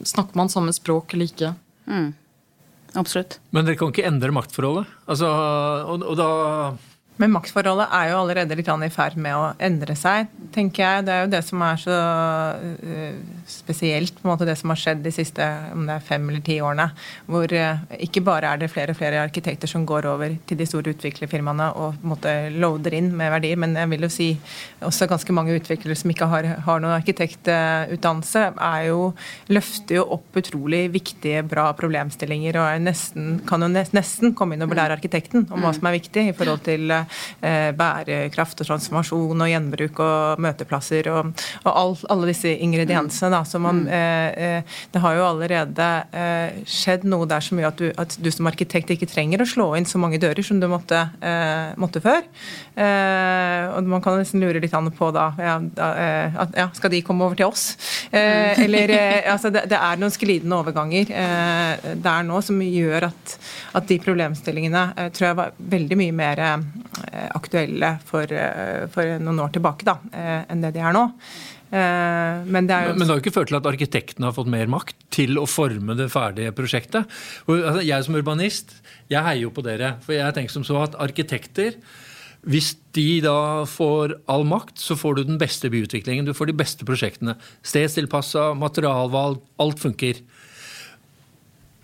Snakker 0.06 0.38
man 0.38 0.50
samme 0.52 0.74
språk 0.74 1.14
eller 1.14 1.30
ikke? 1.30 1.52
Mm. 1.86 2.10
Absolutt. 2.96 3.38
Men 3.54 3.66
dere 3.66 3.78
kan 3.78 3.92
ikke 3.92 4.06
endre 4.08 4.34
maktforholdet? 4.34 4.92
Altså, 5.06 5.30
og, 5.92 6.04
og 6.06 6.18
da 6.18 6.28
men 7.16 7.32
maktforholdet 7.32 7.86
er 7.96 8.10
jo 8.10 8.18
allerede 8.20 8.56
litt 8.58 8.68
i 8.68 8.90
ferd 8.92 9.14
med 9.16 9.32
å 9.32 9.44
endre 9.62 9.94
seg, 9.96 10.28
tenker 10.52 10.82
jeg. 10.82 11.04
Det 11.06 11.12
er 11.14 11.22
jo 11.24 11.30
det 11.32 11.42
som 11.46 11.62
er 11.64 11.78
så 11.80 11.98
uh, 12.60 13.14
spesielt, 13.48 14.18
på 14.18 14.26
en 14.26 14.32
måte 14.34 14.48
det 14.48 14.56
som 14.60 14.72
har 14.72 14.80
skjedd 14.80 15.00
de 15.04 15.12
siste 15.14 15.46
om 15.72 15.86
det 15.88 15.96
er 15.96 16.04
fem 16.04 16.26
eller 16.28 16.42
ti 16.44 16.58
årene. 16.60 16.90
Hvor 17.30 17.54
uh, 17.56 17.84
ikke 18.04 18.20
bare 18.26 18.50
er 18.52 18.60
det 18.60 18.70
flere 18.72 18.92
og 18.92 18.98
flere 18.98 19.22
arkitekter 19.24 19.70
som 19.70 19.86
går 19.88 20.08
over 20.10 20.34
til 20.48 20.60
de 20.60 20.66
store 20.68 20.92
utviklerfirmaene 20.92 21.70
og 21.76 21.96
på 21.96 22.04
en 22.04 22.12
måte 22.12 22.34
loader 22.56 22.98
inn 22.98 23.08
med 23.16 23.32
verdier, 23.32 23.60
men 23.64 23.78
jeg 23.80 23.92
vil 23.94 24.04
jo 24.08 24.12
si 24.12 24.28
også 24.84 25.08
ganske 25.08 25.36
mange 25.36 25.56
utviklere 25.56 25.96
som 25.96 26.12
ikke 26.12 26.28
har, 26.28 26.50
har 26.68 26.84
noen 26.84 26.98
arkitektutdannelse, 26.98 28.44
er 28.66 28.90
jo, 28.90 29.08
løfter 29.56 30.02
jo 30.02 30.06
opp 30.18 30.36
utrolig 30.36 30.84
viktige, 30.92 31.46
bra 31.48 31.70
problemstillinger 31.78 32.60
og 32.60 32.84
nesten, 32.84 33.38
kan 33.48 33.64
jo 33.64 33.72
nesten 33.72 34.36
komme 34.36 34.56
inn 34.56 34.68
og 34.68 34.74
belære 34.74 35.00
arkitekten 35.00 35.48
om 35.48 35.64
hva 35.64 35.72
som 35.76 35.88
er 35.88 35.96
viktig 35.96 36.28
i 36.28 36.36
forhold 36.36 36.64
til 36.66 36.92
Eh, 36.96 37.05
bærekraft 37.76 38.60
og 38.62 38.68
transformasjon 38.68 39.42
og 39.42 39.50
gjenbruk 39.50 40.00
og 40.02 40.42
møteplasser 40.42 41.08
og, 41.12 41.32
og 41.64 41.70
all, 41.72 41.94
alle 42.12 42.30
disse 42.30 42.52
ingrediensene. 42.64 43.32
Da, 43.36 43.42
som 43.48 43.64
man, 43.66 43.82
mm. 43.84 43.90
eh, 43.92 44.56
eh, 44.58 44.76
det 44.92 45.02
har 45.02 45.16
jo 45.16 45.26
allerede 45.26 45.88
skjedd 46.70 47.06
noe 47.08 47.26
der 47.28 47.44
som 47.44 47.60
gjør 47.60 47.72
at 47.72 47.80
du, 47.80 47.86
at 48.02 48.16
du, 48.22 48.30
som 48.32 48.48
arkitekt 48.50 48.92
ikke 48.94 49.08
trenger 49.10 49.42
å 49.42 49.48
slå 49.48 49.68
inn 49.78 49.88
så 49.88 50.00
mange 50.00 50.20
dører 50.22 50.44
som 50.46 50.60
du 50.60 50.68
måtte, 50.70 50.98
måtte 51.80 52.00
før. 52.04 52.24
og 52.76 53.88
man 53.90 54.02
kan 54.04 54.18
nesten 54.20 54.42
lure 54.42 54.60
litt 54.62 54.74
an 54.76 54.90
på 54.94 55.10
da, 55.14 55.28
ja, 55.40 55.56
da 55.60 55.88
ja, 56.56 56.66
Skal 56.76 56.92
de 56.92 57.02
komme 57.06 57.26
over 57.26 57.38
til 57.38 57.48
oss? 57.48 57.76
eller 58.12 58.92
altså, 59.32 59.50
det, 59.54 59.66
det, 59.70 59.78
er 59.78 60.00
noen 60.00 60.14
sklidende 60.14 60.60
overganger 60.60 61.12
der 62.02 62.26
nå 62.26 62.40
som 62.44 62.60
gjør 62.62 63.08
at, 63.10 63.36
at 63.78 63.88
de 63.88 63.98
problemstillingene 64.02 65.10
tror 65.16 65.30
jeg 65.30 65.40
var 65.40 65.56
veldig 65.76 66.00
mye 66.00 66.16
mer 66.16 66.44
Eh, 66.46 66.95
aktuelle 67.36 67.96
for, 68.06 68.30
eh, 68.32 68.86
for, 68.92 69.18
noen 69.22 69.42
år 69.44 69.52
tilbake 69.56 69.86
da, 69.86 69.98
eh, 70.12 70.40
enn 70.52 70.64
det 70.64 70.74
de 70.76 70.82
er 70.84 70.96
nå. 70.96 71.06
Men 71.76 72.68
det, 72.70 72.76
jo... 72.86 72.92
men 72.94 73.02
det 73.02 73.08
har 73.10 73.18
jo 73.18 73.22
ikke 73.24 73.34
ført 73.34 73.50
til 73.50 73.58
at 73.58 73.66
arkitektene 73.68 74.28
har 74.28 74.34
fått 74.36 74.48
mer 74.48 74.68
makt 74.70 74.94
til 75.12 75.34
å 75.40 75.48
forme 75.50 75.96
det 75.98 76.06
ferdige 76.12 76.54
prosjektet. 76.54 77.10
Altså, 77.50 77.82
jeg 77.82 78.06
som 78.06 78.16
urbanist 78.16 78.76
jeg 79.10 79.22
heier 79.26 79.42
jo 79.42 79.50
på 79.54 79.64
dere. 79.66 79.96
For 80.06 80.14
jeg 80.14 80.36
tenker 80.36 80.54
som 80.54 80.64
så 80.66 80.78
at 80.84 80.94
arkitekter 81.02 81.74
hvis 82.46 82.76
de 82.94 83.18
da 83.24 83.64
får 83.66 84.14
all 84.30 84.44
makt, 84.46 84.78
så 84.78 84.94
får 84.94 85.16
du 85.16 85.22
den 85.26 85.38
beste 85.40 85.66
byutviklingen. 85.72 86.28
Du 86.28 86.34
får 86.36 86.52
de 86.52 86.54
beste 86.60 86.86
prosjektene. 86.86 87.34
Stedstilpassa, 87.66 88.52
materialvalg, 88.54 89.40
alt 89.62 89.82
funker. 89.82 90.20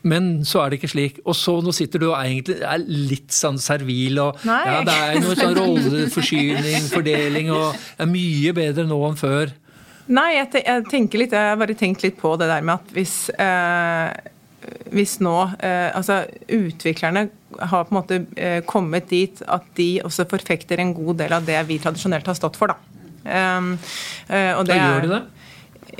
Men 0.09 0.43
så 0.49 0.63
er 0.63 0.73
det 0.73 0.81
ikke 0.81 0.93
slik. 0.93 1.19
Og 1.23 1.37
så 1.39 1.55
nå 1.63 1.73
sitter 1.75 2.03
du 2.03 2.09
og 2.11 2.19
egentlig 2.19 2.59
er 2.67 2.83
litt 2.83 3.35
sånn 3.35 3.61
servil. 3.63 4.19
og 4.23 4.47
ja, 4.47 4.81
Det 4.87 4.99
er 5.07 5.21
noe 5.23 5.39
sånn 5.39 5.57
rolleforsyning, 5.59 6.89
fordeling, 6.91 7.53
og 7.55 7.77
det 7.77 8.07
er 8.07 8.11
mye 8.11 8.55
bedre 8.57 8.87
nå 8.89 8.99
enn 9.09 9.21
før. 9.21 9.53
Nei, 10.13 10.33
jeg, 10.35 10.63
jeg 10.67 10.87
tenker 10.91 11.23
litt, 11.23 11.35
jeg 11.37 11.53
har 11.53 11.59
bare 11.61 11.79
tenkt 11.79 12.03
litt 12.05 12.19
på 12.19 12.35
det 12.41 12.49
der 12.51 12.65
med 12.67 12.81
at 12.81 12.95
hvis, 12.97 13.17
eh, 13.39 14.11
hvis 14.91 15.21
nå 15.23 15.37
eh, 15.63 15.93
Altså, 15.95 16.25
utviklerne 16.51 17.29
har 17.61 17.87
på 17.87 17.95
en 17.95 17.99
måte 18.01 18.19
eh, 18.35 18.59
kommet 18.67 19.07
dit 19.13 19.45
at 19.47 19.69
de 19.79 19.91
også 20.03 20.27
forfekter 20.31 20.83
en 20.83 20.91
god 20.97 21.23
del 21.23 21.37
av 21.37 21.47
det 21.47 21.61
vi 21.71 21.79
tradisjonelt 21.83 22.27
har 22.27 22.39
stått 22.39 22.59
for, 22.59 22.75
da. 22.75 22.89
Um, 23.23 23.77
og 24.59 24.65
det 24.67 24.75
Hva 24.75 24.87
gjør 24.89 25.05
de 25.05 25.11
det? 25.13 25.19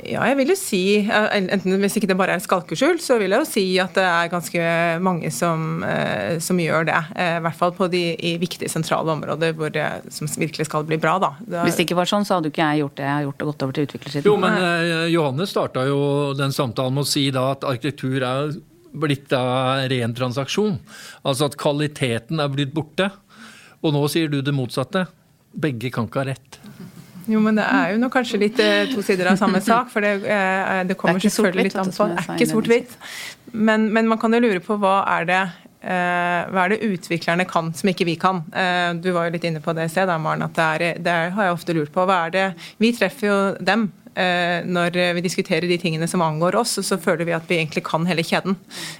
Ja, 0.01 0.23
jeg 0.25 0.37
vil 0.39 0.49
jo 0.51 0.55
si, 0.57 0.81
enten 1.05 1.77
Hvis 1.83 1.95
ikke 1.99 2.09
det 2.09 2.17
bare 2.17 2.35
er 2.35 2.41
skalkeskjul, 2.43 2.97
så 3.03 3.19
vil 3.21 3.35
jeg 3.35 3.43
jo 3.43 3.47
si 3.47 3.65
at 3.81 3.93
det 3.95 4.05
er 4.07 4.31
ganske 4.31 4.63
mange 5.05 5.29
som, 5.31 5.83
eh, 5.85 6.39
som 6.43 6.59
gjør 6.59 6.87
det. 6.89 6.99
Eh, 7.15 7.37
I 7.37 7.43
hvert 7.45 7.59
fall 7.59 7.75
på 7.77 7.87
de 7.93 8.01
i 8.17 8.33
viktige, 8.41 8.71
sentrale 8.71 9.13
områder 9.13 9.53
hvor 9.57 9.71
det, 9.73 9.85
som 10.13 10.27
virkelig 10.27 10.65
skal 10.67 10.87
bli 10.89 10.97
bra. 10.97 11.19
Da. 11.21 11.31
Det, 11.39 11.63
Hvis 11.67 11.77
det 11.77 11.85
ikke 11.87 11.99
var 12.01 12.09
sånn, 12.09 12.25
så 12.25 12.39
hadde 12.39 12.49
ikke 12.49 12.65
jeg 12.65 12.83
gjort 12.83 12.97
det. 12.97 13.05
Jeg 13.05 13.17
har 13.19 13.25
gjort 13.27 13.39
det 13.39 13.49
godt 13.51 13.65
over 13.67 13.77
til 13.77 13.87
utviklersiden. 13.87 14.29
Jo, 14.31 14.35
men 14.41 14.57
eh, 14.59 15.07
Johannes 15.13 15.53
starta 15.53 15.85
jo 15.87 15.99
den 16.37 16.55
samtalen 16.55 16.97
med 16.97 17.05
å 17.05 17.11
si 17.13 17.27
da 17.33 17.51
at 17.53 17.67
arkitektur 17.67 18.17
er 18.25 18.55
blitt 18.93 19.29
da 19.29 19.43
ren 19.89 20.13
transaksjon. 20.17 20.79
Altså 21.25 21.49
at 21.49 21.57
kvaliteten 21.61 22.41
er 22.41 22.51
blitt 22.53 22.73
borte. 22.73 23.11
Og 23.83 23.93
nå 23.93 24.03
sier 24.11 24.31
du 24.31 24.41
det 24.41 24.55
motsatte. 24.55 25.05
Begge 25.53 25.91
kan 25.93 26.09
ikke 26.09 26.23
ha 26.23 26.31
rett. 26.33 26.59
Jo, 27.29 27.39
men 27.43 27.57
det 27.59 27.65
er 27.65 27.93
jo 27.93 27.99
nå 28.01 28.09
kanskje 28.13 28.39
litt 28.41 28.59
eh, 28.59 28.85
to 28.91 29.03
sider 29.05 29.31
av 29.31 29.39
samme 29.39 29.61
sak. 29.63 29.91
For 29.93 30.03
det, 30.03 30.15
eh, 30.27 30.83
det 30.89 30.97
kommer 30.99 31.21
det 31.21 31.31
selvfølgelig 31.31 31.69
litt 31.69 31.79
an 31.79 31.91
på. 31.93 32.07
Det 32.11 32.23
er 32.23 32.31
ikke 32.35 32.49
sort-hvitt. 32.51 32.95
Men, 33.53 33.89
men, 33.93 34.09
man 34.09 34.19
kan 34.21 34.33
jo 34.33 34.41
lure 34.43 34.63
på 34.63 34.79
hva 34.81 35.01
er 35.19 35.29
det 35.31 35.43
Uh, 35.83 36.45
hva 36.47 36.61
er 36.61 36.71
det 36.71 36.85
utviklerne 36.95 37.43
kan 37.43 37.73
som 37.75 37.89
ikke 37.91 38.05
vi 38.07 38.13
kan? 38.15 38.37
Du 39.03 39.09
var 39.11 39.25
jo 39.27 39.33
litt 39.33 39.43
inne 39.43 39.59
på 39.59 39.73
det 39.75 39.89
i 39.89 39.91
sted, 39.91 40.07
Maren, 40.15 40.45
at 40.45 40.53
det, 40.55 40.67
er, 40.87 41.01
det 41.03 41.15
har 41.35 41.49
jeg 41.49 41.55
ofte 41.57 41.75
lurt 41.75 41.91
på. 41.91 42.05
Hva 42.07 42.21
er 42.29 42.31
det 42.31 42.45
Vi 42.79 42.93
treffer 42.95 43.27
jo 43.27 43.35
dem 43.59 43.89
Eh, 43.91 44.02
når 44.13 44.97
vi 45.17 45.23
diskuterer 45.25 45.67
de 45.67 45.77
tingene 45.81 46.07
som 46.09 46.21
angår 46.21 46.57
oss, 46.59 46.75
så 46.85 46.97
føler 47.01 47.27
vi 47.27 47.35
at 47.35 47.47
vi 47.49 47.57
egentlig 47.59 47.83
kan 47.85 48.05
hele 48.07 48.23
kjeden. 48.25 48.55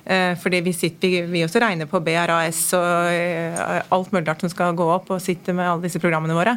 Eh, 0.05 0.33
fordi 0.39 0.61
vi, 0.65 0.73
sitter, 0.75 1.27
vi 1.29 1.43
også 1.45 1.61
regner 1.63 1.89
på 1.89 2.01
BRAS 2.03 2.61
og 2.77 3.09
eh, 3.11 3.59
alt 3.93 4.11
mulig 4.13 4.25
rart 4.27 4.43
som 4.43 4.51
skal 4.51 4.75
gå 4.77 4.87
opp, 4.95 5.11
og 5.13 5.21
sitter 5.23 5.55
med 5.57 5.69
alle 5.69 5.85
disse 5.85 6.01
programmene 6.01 6.37
våre. 6.37 6.55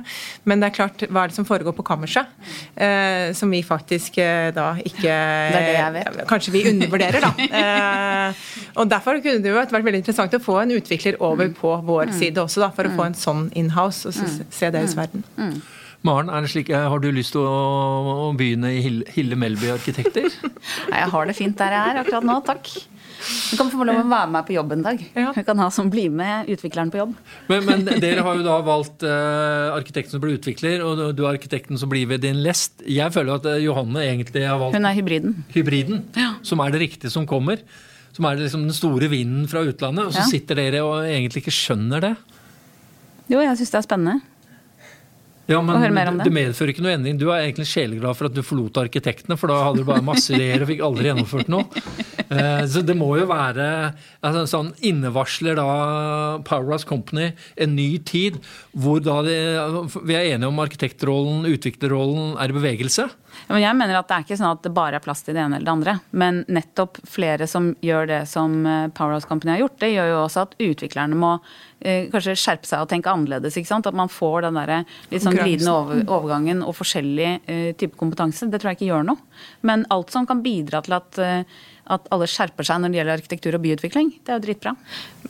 Men 0.49 0.62
det 0.62 0.71
er 0.71 0.77
klart, 0.79 1.07
hva 1.11 1.25
er 1.25 1.33
det 1.33 1.38
som 1.38 1.49
foregår 1.49 1.77
på 1.77 1.87
kammerset? 1.87 2.33
Som 3.37 3.53
vi 3.53 3.62
faktisk 3.66 4.19
da 4.57 4.66
ikke 4.81 5.14
det 5.53 5.62
det 5.95 6.27
Kanskje 6.29 6.53
vi 6.55 6.64
undervurderer, 6.71 7.25
da. 7.25 7.33
Og 8.81 8.90
derfor 8.90 9.21
kunne 9.25 9.42
det 9.42 9.51
jo 9.51 9.57
vært 9.57 9.75
veldig 9.75 10.03
interessant 10.03 10.35
å 10.37 10.42
få 10.42 10.59
en 10.62 10.75
utvikler 10.77 11.19
over 11.25 11.51
på 11.57 11.73
vår 11.87 12.11
mm. 12.11 12.19
side 12.19 12.42
også, 12.42 12.62
da, 12.64 12.71
for 12.77 12.88
å 12.88 12.95
få 12.97 13.09
en 13.09 13.19
sånn 13.19 13.49
inhouse 13.57 14.09
og 14.09 14.16
så 14.16 14.27
mm. 14.27 14.37
se 14.59 14.71
deres 14.75 14.97
verden. 14.99 15.25
Maren, 16.05 16.29
er 16.31 16.45
det 16.45 16.51
slik, 16.53 16.69
eh, 16.71 16.89
har 16.91 17.01
du 17.01 17.09
lyst 17.15 17.35
til 17.35 17.47
å, 17.47 18.33
begynne 18.37 18.75
i 18.77 18.83
Hille 19.15 19.39
Melby 19.39 19.71
Arkitekter? 19.73 20.29
Nei, 20.91 21.01
jeg 21.01 21.11
har 21.15 21.31
det 21.31 21.37
fint 21.39 21.57
der 21.59 21.75
jeg 21.77 21.95
er 21.95 22.03
akkurat 22.03 22.27
nå, 22.27 22.37
takk. 22.47 22.71
Du 23.51 23.57
kan 23.57 23.71
få 23.73 23.87
lov 23.89 24.03
å 24.03 24.05
være 24.11 24.29
med 24.31 24.47
på 24.47 24.55
jobb 24.55 24.75
en 24.77 24.85
dag. 24.85 25.01
Ja. 25.17 25.31
Vi 25.35 25.43
kan 25.47 25.59
ha 25.59 25.71
som 25.73 25.89
bli 25.91 26.05
med 26.13 26.51
utvikleren 26.53 26.93
på 26.93 27.01
jobb. 27.01 27.15
Men, 27.49 27.65
men 27.67 27.87
dere 28.03 28.23
har 28.23 28.39
jo 28.39 28.45
da 28.45 28.59
valgt 28.67 29.07
uh, 29.09 29.73
arkitekten 29.75 30.15
som 30.15 30.23
blir 30.23 30.37
utvikler, 30.37 30.85
og 30.85 31.17
du 31.17 31.25
er 31.25 31.33
arkitekten 31.33 31.81
som 31.81 31.91
blir 31.91 32.07
ved 32.13 32.23
din 32.27 32.43
lest. 32.45 32.85
Jeg 32.85 33.15
føler 33.17 33.41
at 33.41 33.49
Johanne 33.65 34.05
egentlig 34.05 34.45
har 34.47 34.61
valgt 34.61 34.77
Hun 34.77 34.87
er 34.87 34.99
hybriden. 34.99 35.35
Hybriden, 35.57 36.05
ja. 36.15 36.35
Som 36.47 36.63
er 36.63 36.77
det 36.77 36.85
riktige 36.85 37.11
som 37.15 37.27
kommer. 37.27 37.65
Som 38.15 38.29
er 38.29 38.39
liksom 38.39 38.69
den 38.69 38.77
store 38.77 39.11
vinden 39.13 39.49
fra 39.51 39.65
utlandet. 39.67 40.07
Og 40.07 40.15
så 40.15 40.23
ja. 40.23 40.31
sitter 40.31 40.61
dere 40.61 40.85
og 40.87 41.01
egentlig 41.09 41.43
ikke 41.43 41.57
skjønner 41.57 42.11
det. 42.11 42.15
Jo, 43.33 43.41
jeg 43.43 43.59
syns 43.59 43.75
det 43.75 43.81
er 43.81 43.89
spennende. 43.89 44.36
Ja, 45.47 45.61
men 45.63 45.79
det. 45.79 46.25
det. 46.25 46.33
medfører 46.35 46.73
ikke 46.73 46.83
noe 46.83 46.97
endring. 46.97 47.19
Du 47.21 47.29
er 47.31 47.45
egentlig 47.45 47.69
sjeleglad 47.71 48.19
for 48.19 48.29
at 48.29 48.35
du 48.35 48.43
forlot 48.43 48.81
arkitektene, 48.83 49.37
for 49.39 49.53
da 49.53 49.61
hadde 49.69 49.85
du 49.85 49.87
bare 49.87 50.03
masse 50.05 50.35
ideer 50.35 50.65
og 50.65 50.71
fikk 50.73 50.83
aldri 50.83 51.11
gjennomført 51.13 51.51
noe. 51.53 51.85
Eh, 52.27 52.65
så 52.67 52.83
det 52.83 52.97
må 52.99 53.13
jo 53.21 53.29
være 53.31 53.67
altså, 54.27 54.41
sånn 54.51 54.73
Innevarsler 54.83 55.55
da 55.55 55.67
Powerhouse 56.47 56.89
Company 56.89 57.29
en 57.63 57.77
ny 57.79 58.01
tid, 58.03 58.41
hvor 58.75 58.99
da 58.99 59.21
de, 59.23 59.37
vi 60.03 60.17
er 60.19 60.33
enige 60.33 60.51
om 60.51 60.59
arkitektrollen, 60.65 61.47
utviklerrollen 61.55 62.35
er 62.43 62.51
i 62.51 62.57
bevegelse? 62.57 63.07
Men 63.49 63.62
jeg 63.62 63.79
mener 63.79 63.99
at 63.99 64.09
Det 64.09 64.16
er 64.16 64.27
ikke 64.27 64.38
sånn 64.40 64.55
at 64.55 64.64
det 64.64 64.72
bare 64.77 64.99
er 64.99 65.05
plass 65.05 65.22
til 65.27 65.37
det 65.37 65.42
ene 65.42 65.59
eller 65.59 65.68
det 65.68 65.75
andre. 65.75 65.94
Men 66.11 66.42
nettopp 66.49 67.01
flere 67.09 67.49
som 67.51 67.72
gjør 67.85 68.11
det 68.11 68.20
som 68.31 68.59
eh, 68.66 68.88
Powerhouse 68.96 69.29
Company 69.29 69.55
har 69.55 69.64
gjort, 69.64 69.79
det 69.83 69.92
gjør 69.94 70.12
jo 70.12 70.18
også 70.25 70.44
at 70.46 70.57
utviklerne 70.62 71.18
må 71.18 71.33
eh, 71.81 72.09
kanskje 72.12 72.37
skjerpe 72.38 72.68
seg 72.68 72.85
og 72.85 72.90
tenke 72.92 73.12
annerledes. 73.12 73.57
ikke 73.59 73.70
sant? 73.70 73.88
At 73.88 73.99
man 73.99 74.12
får 74.12 74.46
den 74.46 74.61
der 74.61 74.75
litt 75.12 75.25
sånn 75.25 75.38
glidende 75.38 75.75
over, 75.75 76.03
overgangen 76.18 76.64
og 76.66 76.77
forskjellig 76.81 77.31
eh, 77.44 77.70
type 77.79 77.99
kompetanse. 78.01 78.51
Det 78.51 78.61
tror 78.62 78.72
jeg 78.72 78.81
ikke 78.81 78.92
gjør 78.92 79.09
noe. 79.12 79.40
Men 79.66 79.87
alt 79.94 80.14
som 80.14 80.29
kan 80.29 80.44
bidra 80.44 80.83
til 80.87 80.99
at 80.99 81.22
eh, 81.22 81.64
at 81.92 82.09
alle 82.14 82.29
skjerper 82.31 82.66
seg 82.66 82.81
når 82.83 82.92
det 82.92 82.99
gjelder 83.01 83.20
arkitektur 83.20 83.57
og 83.57 83.62
byutvikling. 83.64 84.12
Det 84.25 84.33
er 84.33 84.40
jo 84.40 84.44
dritbra. 84.46 84.72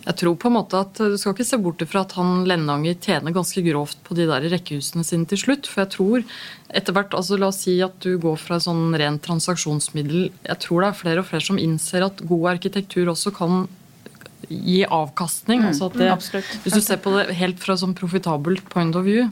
Jeg 0.06 0.18
tror 0.20 0.36
på 0.40 0.50
en 0.50 0.56
måte 0.56 0.80
at 0.80 1.00
Du 1.00 1.16
skal 1.18 1.34
ikke 1.34 1.48
se 1.48 1.58
bort 1.60 1.82
fra 1.90 2.04
at 2.06 2.14
han 2.16 2.44
Lennanger 2.48 2.98
tjener 3.02 3.34
ganske 3.34 3.62
grovt 3.66 3.98
på 4.06 4.16
de 4.18 4.28
der 4.30 4.46
rekkehusene 4.52 5.04
sine 5.06 5.28
til 5.28 5.42
slutt. 5.42 5.70
For 5.70 5.84
jeg 5.84 5.92
tror 5.96 6.26
etter 6.76 6.96
hvert, 6.96 7.14
altså 7.16 7.38
La 7.40 7.50
oss 7.50 7.62
si 7.64 7.78
at 7.84 7.98
du 8.04 8.16
går 8.22 8.38
fra 8.40 8.60
sånn 8.62 8.94
rent 8.98 9.24
transaksjonsmiddel. 9.26 10.30
Jeg 10.46 10.62
tror 10.64 10.82
det 10.82 10.92
er 10.92 11.00
flere 11.02 11.24
og 11.24 11.28
flere 11.30 11.48
som 11.48 11.60
innser 11.60 12.06
at 12.06 12.22
god 12.26 12.54
arkitektur 12.56 13.12
også 13.12 13.34
kan 13.36 13.66
gi 14.48 14.80
avkastning. 14.84 15.62
Mm, 15.62 15.68
altså 15.70 15.88
det, 15.94 16.08
absolutt. 16.12 16.50
Hvis 16.64 16.76
du 16.76 16.82
ser 16.84 17.00
på 17.02 17.12
det 17.16 17.34
helt 17.38 17.58
fra 17.62 17.76
sånn 17.78 17.94
profitabelt 17.96 18.68
point 18.72 18.96
of 18.98 19.06
view. 19.06 19.28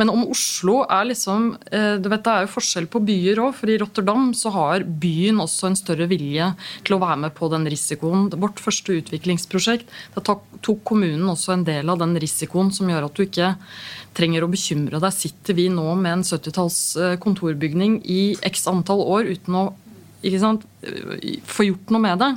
Men 0.00 0.12
om 0.12 0.24
Oslo 0.28 0.80
er 0.84 1.08
liksom 1.10 1.50
eh, 1.70 1.96
du 2.02 2.08
vet 2.10 2.24
Det 2.26 2.34
er 2.34 2.46
jo 2.46 2.52
forskjell 2.56 2.88
på 2.90 3.02
byer 3.06 3.42
òg. 3.44 3.54
For 3.58 3.70
i 3.70 3.78
Rotterdam 3.80 4.32
så 4.36 4.52
har 4.54 4.86
byen 4.86 5.40
også 5.44 5.70
en 5.70 5.78
større 5.78 6.08
vilje 6.10 6.50
til 6.86 6.96
å 6.96 7.02
være 7.02 7.22
med 7.26 7.36
på 7.38 7.50
den 7.52 7.68
risikoen. 7.70 8.28
Vårt 8.34 8.62
første 8.62 8.98
utviklingsprosjekt 8.98 9.90
da 10.16 10.24
tok 10.24 10.84
kommunen 10.88 11.28
også 11.30 11.54
en 11.54 11.66
del 11.68 11.90
av 11.90 12.00
den 12.02 12.16
risikoen 12.20 12.72
som 12.74 12.90
gjør 12.90 13.08
at 13.08 13.18
du 13.18 13.24
ikke 13.26 13.54
trenger 14.18 14.44
å 14.44 14.50
bekymre 14.50 15.00
deg. 15.02 15.14
Sitter 15.14 15.56
vi 15.58 15.68
nå 15.72 15.92
med 15.98 16.18
en 16.18 16.26
70-talls 16.26 16.80
eh, 16.98 17.18
kontorbygning 17.22 18.00
i 18.06 18.22
x 18.46 18.66
antall 18.70 19.04
år 19.06 19.30
uten 19.36 19.58
å 19.58 19.68
ikke 20.18 20.40
sant, 20.42 20.64
få 21.46 21.68
gjort 21.68 21.92
noe 21.94 22.02
med 22.02 22.18
det? 22.18 22.32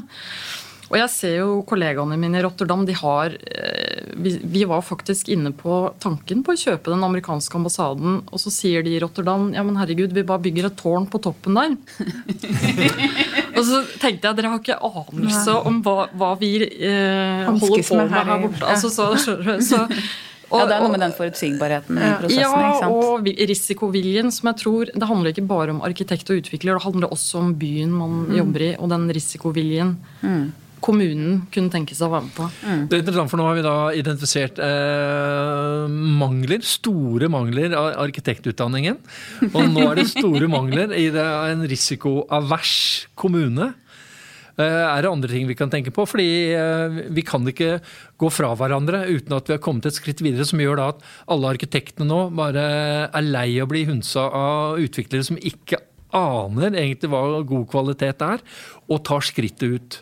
Og 0.92 0.98
jeg 1.00 1.12
ser 1.14 1.36
jo 1.38 1.52
kollegaene 1.68 2.18
mine 2.20 2.42
i 2.42 2.44
Rotterdam, 2.44 2.82
de 2.84 2.94
har 3.00 3.32
eh, 3.32 4.12
vi, 4.20 4.34
vi, 4.44 4.64
var 4.68 4.84
faktisk 4.84 5.30
inne 5.32 5.54
på 5.56 5.86
tanken 6.04 6.42
på 6.44 6.52
å 6.52 6.60
kjøpe 6.60 6.92
den 6.92 7.06
amerikanske 7.08 7.56
ambassaden, 7.58 8.18
og 8.28 8.42
så 8.44 8.52
sier 8.52 8.84
de 8.84 8.98
i 8.98 9.00
Rotterdam 9.00 9.54
ja, 9.56 9.64
men 9.64 9.80
herregud, 9.80 10.12
vi 10.12 10.26
bare 10.28 10.44
bygger 10.44 10.68
et 10.68 10.76
tårn 10.82 11.08
på 11.08 11.22
toppen 11.24 11.56
der. 11.56 11.78
og 13.56 13.64
så 13.70 13.84
tenkte 14.02 14.28
jeg 14.28 14.40
dere 14.42 14.52
har 14.52 14.60
ikke 14.60 14.82
anelse 14.92 15.56
om 15.70 15.80
hva, 15.86 16.10
hva 16.12 16.34
vi 16.42 16.58
eh, 16.60 17.48
holder 17.48 17.88
på 17.88 18.02
med 18.02 18.12
her 18.18 18.34
borte. 18.44 18.68
Altså, 18.74 18.92
så, 18.92 19.08
så, 19.16 19.86
og, 20.52 20.58
ja, 20.60 20.66
Det 20.68 20.76
er 20.76 20.84
noe 20.84 20.92
med 20.92 21.06
den 21.06 21.16
forutsigbarheten 21.16 22.02
i 22.02 22.10
prosessen. 22.20 22.42
Ja, 22.44 22.90
og 22.92 23.30
risikoviljen. 23.40 24.34
som 24.36 24.52
jeg 24.52 24.60
tror, 24.60 24.92
Det 24.92 25.08
handler 25.08 25.32
ikke 25.32 25.48
bare 25.48 25.72
om 25.72 25.80
arkitekt 25.88 26.34
og 26.36 26.44
utvikler, 26.44 26.76
det 26.76 26.84
handler 26.84 27.16
også 27.16 27.46
om 27.46 27.56
byen 27.56 27.96
man 27.96 28.26
mm. 28.26 28.36
jobber 28.42 28.68
i, 28.68 28.74
og 28.76 28.92
den 28.92 29.08
risikoviljen. 29.16 29.96
Mm 30.20 30.52
kommunen 30.84 31.44
kunne 31.54 31.72
tenke 31.74 31.96
seg 31.98 32.08
å 32.08 32.16
være 32.16 32.28
med 32.28 32.36
på. 32.36 32.48
Mm. 32.66 32.82
Det 32.90 32.98
er 32.98 33.04
interessant, 33.04 33.32
for 33.32 33.42
Nå 33.42 33.48
har 33.48 33.58
vi 33.58 33.66
da 33.66 33.76
identifisert 33.98 34.62
eh, 34.66 36.00
mangler, 36.22 36.66
store 36.66 37.30
mangler 37.32 37.76
av 37.78 37.92
arkitektutdanningen. 38.08 38.98
Og 39.52 39.62
nå 39.70 39.86
er 39.90 40.02
det 40.02 40.10
store 40.12 40.50
mangler 40.52 40.96
i 40.98 41.08
det, 41.14 41.28
en 41.54 41.64
risikoavers 41.70 42.74
kommune. 43.20 43.72
Eh, 44.60 44.66
er 44.66 45.04
det 45.04 45.12
andre 45.12 45.32
ting 45.32 45.48
vi 45.50 45.58
kan 45.58 45.72
tenke 45.72 45.94
på? 45.96 46.06
Fordi 46.10 46.30
eh, 46.58 47.00
vi 47.14 47.24
kan 47.26 47.46
ikke 47.48 47.78
gå 48.20 48.32
fra 48.34 48.52
hverandre 48.58 49.06
uten 49.10 49.38
at 49.38 49.48
vi 49.50 49.56
har 49.56 49.64
kommet 49.64 49.88
et 49.88 49.98
skritt 49.98 50.24
videre 50.24 50.48
som 50.48 50.62
gjør 50.62 50.82
da 50.82 50.90
at 50.96 51.06
alle 51.32 51.56
arkitektene 51.56 52.10
nå 52.10 52.26
bare 52.38 52.66
er 53.08 53.30
lei 53.30 53.48
av 53.60 53.70
å 53.70 53.72
bli 53.72 53.86
hunsa 53.90 54.28
av 54.28 54.82
utviklere 54.82 55.26
som 55.28 55.40
ikke 55.40 55.80
aner 56.12 56.76
egentlig 56.76 57.12
hva 57.12 57.42
god 57.48 57.68
kvalitet 57.72 58.24
er, 58.26 58.42
og 58.92 59.04
tar 59.08 59.24
skrittet 59.24 59.78
ut. 59.78 60.02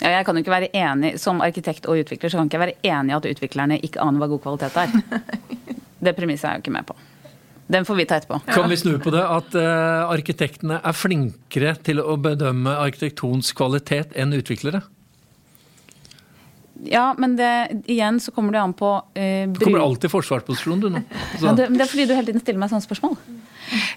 Ja, 0.00 0.10
jeg 0.18 0.26
kan 0.26 0.36
jo 0.36 0.44
ikke 0.44 0.52
være 0.52 0.70
enig, 0.76 1.14
Som 1.20 1.40
arkitekt 1.40 1.86
og 1.88 2.02
utvikler 2.02 2.28
så 2.28 2.36
kan 2.36 2.46
jeg 2.46 2.52
ikke 2.52 2.64
være 2.66 2.78
enig 2.84 3.14
i 3.14 3.16
at 3.16 3.28
utviklerne 3.30 3.78
ikke 3.80 4.02
aner 4.04 4.20
hva 4.22 4.30
god 4.34 4.42
kvalitet 4.44 4.80
er. 4.82 4.96
Det 6.06 6.12
premisset 6.16 6.44
er 6.44 6.56
jeg 6.56 6.60
jo 6.60 6.66
ikke 6.66 6.74
med 6.76 6.88
på. 6.90 6.96
Den 7.66 7.86
får 7.86 7.96
vi 7.98 8.04
ta 8.06 8.18
etterpå. 8.20 8.40
Kan 8.46 8.68
vi 8.70 8.76
snu 8.78 8.98
på 9.02 9.10
det? 9.10 9.22
At 9.24 9.56
uh, 9.58 10.06
arkitektene 10.12 10.78
er 10.78 10.94
flinkere 10.94 11.72
til 11.82 11.98
å 11.98 12.14
bedømme 12.20 12.76
arkitektons 12.78 13.50
kvalitet 13.58 14.14
enn 14.14 14.36
utviklere? 14.36 14.84
Ja, 16.86 17.08
men 17.18 17.34
det, 17.38 17.50
igjen 17.90 18.20
så 18.22 18.30
kommer 18.36 18.54
det 18.54 18.60
an 18.62 18.76
på 18.76 18.92
uh, 19.00 19.48
Du 19.50 19.58
kommer 19.64 19.82
alltid 19.82 20.10
i 20.10 20.12
forsvarsposisjon, 20.12 20.84
du 20.84 20.92
nå. 20.94 21.02
Ja, 21.42 21.56
det, 21.56 21.72
det, 21.72 21.82
er 21.82 21.90
fordi 21.90 22.06
du 22.06 22.14
hele 22.14 22.28
tiden 22.28 22.44
stiller 22.44 22.62
meg 22.62 22.70
sånne 22.70 22.86
spørsmål. 22.86 23.18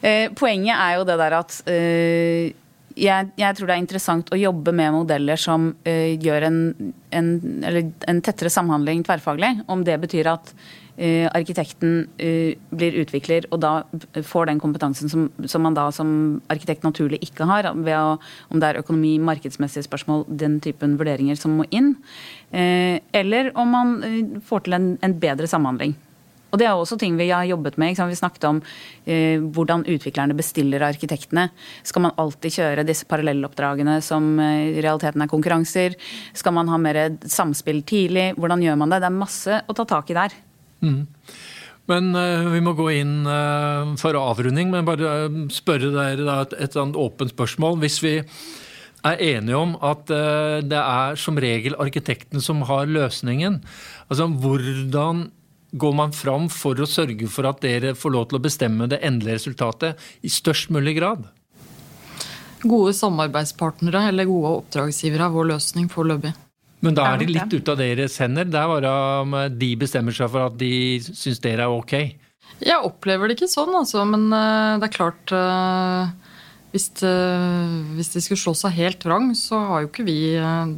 Uh, 0.02 0.26
poenget 0.40 0.74
er 0.74 0.98
jo 0.98 1.06
det 1.12 1.20
der 1.22 1.38
at 1.44 1.60
uh, 1.70 2.69
jeg, 3.00 3.30
jeg, 3.40 3.56
tror 3.56 3.70
det 3.70 3.76
er 3.76 3.82
interessant 3.82 4.30
å 4.34 4.40
jobbe 4.40 4.74
med 4.76 4.94
modeller 4.96 5.40
som 5.40 5.72
uh, 5.88 6.12
gjør 6.20 6.46
en, 6.50 6.60
en, 7.16 7.32
en, 7.64 8.22
tettere 8.26 8.52
samhandling 8.54 9.06
tverrfaglig. 9.08 9.54
Om 9.72 9.86
det 9.88 9.96
betyr 10.04 10.30
at 10.32 10.52
uh, 10.54 11.28
arkitekten 11.32 11.94
uh, 12.22 12.52
blir 12.76 13.00
utvikler 13.04 13.48
og 13.50 13.62
da 13.64 13.74
får 14.26 14.52
den 14.52 14.62
kompetansen 14.62 15.12
som, 15.12 15.30
som, 15.46 15.66
man 15.66 15.78
da 15.78 15.88
som 15.96 16.12
arkitekt 16.52 16.86
naturlig 16.88 17.22
ikke 17.26 17.48
har, 17.50 17.72
ved 17.78 17.96
å, 17.96 18.20
om 18.52 18.62
det 18.62 18.72
er 18.74 18.82
økonomi, 18.84 19.16
markedsmessige 19.32 19.88
spørsmål, 19.88 20.28
den 20.30 20.60
typen 20.64 21.00
vurderinger 21.00 21.40
som 21.40 21.58
må 21.60 21.68
inn. 21.72 21.96
eller 22.52 23.52
om 23.60 23.74
man 23.74 23.98
får 24.46 24.66
til 24.66 24.78
en, 24.78 24.94
en 25.06 25.20
bedre 25.22 25.48
samhandling. 25.48 25.94
Og 26.50 26.60
det 26.62 26.66
er 26.66 26.74
også 26.74 26.98
ting 27.00 27.18
vi 27.20 27.30
har 27.30 27.48
jobbet 27.50 27.78
med. 27.82 28.00
Vi 28.00 28.18
snakket 28.18 28.48
om 28.50 28.62
eh, 29.06 29.38
hvordan 29.40 29.86
utviklerne 29.90 30.38
bestiller 30.38 30.88
arkitektene. 30.88 31.50
Skal 31.86 32.08
man 32.08 32.16
alltid 32.18 32.58
kjøre 32.58 32.88
disse 32.88 33.08
parallelloppdragene 33.10 34.00
som 34.06 34.32
eh, 34.42 34.80
i 34.80 34.82
realiteten 34.82 35.26
er 35.26 35.32
konkurranser? 35.32 35.98
Skal 36.34 36.56
man 36.58 36.72
ha 36.72 36.82
mer 36.82 37.02
samspill 37.30 37.84
tidlig? 37.88 38.32
Hvordan 38.40 38.66
gjør 38.66 38.82
man 38.82 38.94
det? 38.94 39.04
Det 39.04 39.12
er 39.12 39.22
masse 39.22 39.62
å 39.62 39.78
ta 39.78 39.88
tak 39.90 40.10
i 40.10 40.18
der. 40.18 40.38
Mm. 40.86 41.04
Men 41.90 42.14
uh, 42.14 42.50
vi 42.54 42.62
må 42.62 42.76
gå 42.78 42.90
inn 43.00 43.24
uh, 43.26 43.96
for 43.98 44.18
avrunding, 44.18 44.70
men 44.70 44.86
bare 44.88 45.14
uh, 45.26 45.38
spørre 45.54 45.90
dere 45.96 46.26
da, 46.26 46.42
et, 46.46 46.58
et 46.68 46.78
åpent 46.78 47.34
spørsmål. 47.34 47.80
Hvis 47.82 47.98
vi 48.06 48.20
er 49.08 49.22
enige 49.24 49.56
om 49.56 49.78
at 49.80 50.10
det 50.68 50.76
er 50.76 51.16
som 51.16 51.38
regel 51.40 51.78
arkitekten 51.80 52.44
som 52.44 52.66
har 52.68 52.90
løsningen, 52.92 53.62
altså 54.12 54.28
hvordan 54.28 55.30
går 55.72 55.96
man 55.96 56.14
fram 56.16 56.48
for 56.54 56.80
å 56.80 56.88
sørge 56.90 57.28
for 57.32 57.50
at 57.50 57.62
dere 57.64 57.96
får 57.98 58.14
lov 58.16 58.30
til 58.30 58.40
å 58.40 58.44
bestemme 58.44 58.88
det 58.90 59.02
endelige 59.06 59.40
resultatet 59.40 60.10
i 60.26 60.32
størst 60.34 60.72
mulig 60.74 60.96
grad? 60.98 61.28
Gode 62.60 62.94
samarbeidspartnere 62.98 64.10
eller 64.10 64.28
gode 64.28 64.56
oppdragsgivere 64.64 65.30
er 65.30 65.36
vår 65.36 65.52
løsning 65.54 65.90
foreløpig. 65.92 66.34
Men 66.84 66.96
da 66.96 67.10
er 67.12 67.20
de 67.20 67.28
litt 67.34 67.54
ute 67.54 67.74
av 67.74 67.80
deres 67.80 68.16
hender? 68.24 68.48
Det 68.48 68.60
er 68.60 68.72
bare 68.72 68.94
om 69.22 69.36
de 69.52 69.70
bestemmer 69.80 70.16
seg 70.16 70.32
for 70.32 70.48
at 70.48 70.58
de 70.60 70.72
syns 71.04 71.42
dere 71.44 71.68
er 71.68 71.76
ok? 71.76 71.96
Jeg 72.60 72.84
opplever 72.84 73.30
det 73.30 73.38
ikke 73.38 73.52
sånn, 73.52 73.72
altså. 73.76 74.04
Men 74.08 74.28
eh, 74.36 74.80
det 74.80 74.90
er 74.90 74.96
klart 74.96 75.34
eh, 75.36 76.32
hvis, 76.74 76.90
det, 77.00 77.16
hvis 78.00 78.12
de 78.16 78.24
skulle 78.24 78.42
slå 78.42 78.56
seg 78.58 78.76
helt 78.80 79.06
vrang, 79.08 79.32
så 79.38 79.60
har 79.70 79.84
jo 79.84 79.92
ikke 79.92 80.08
vi 80.08 80.20
eh, 80.40 80.74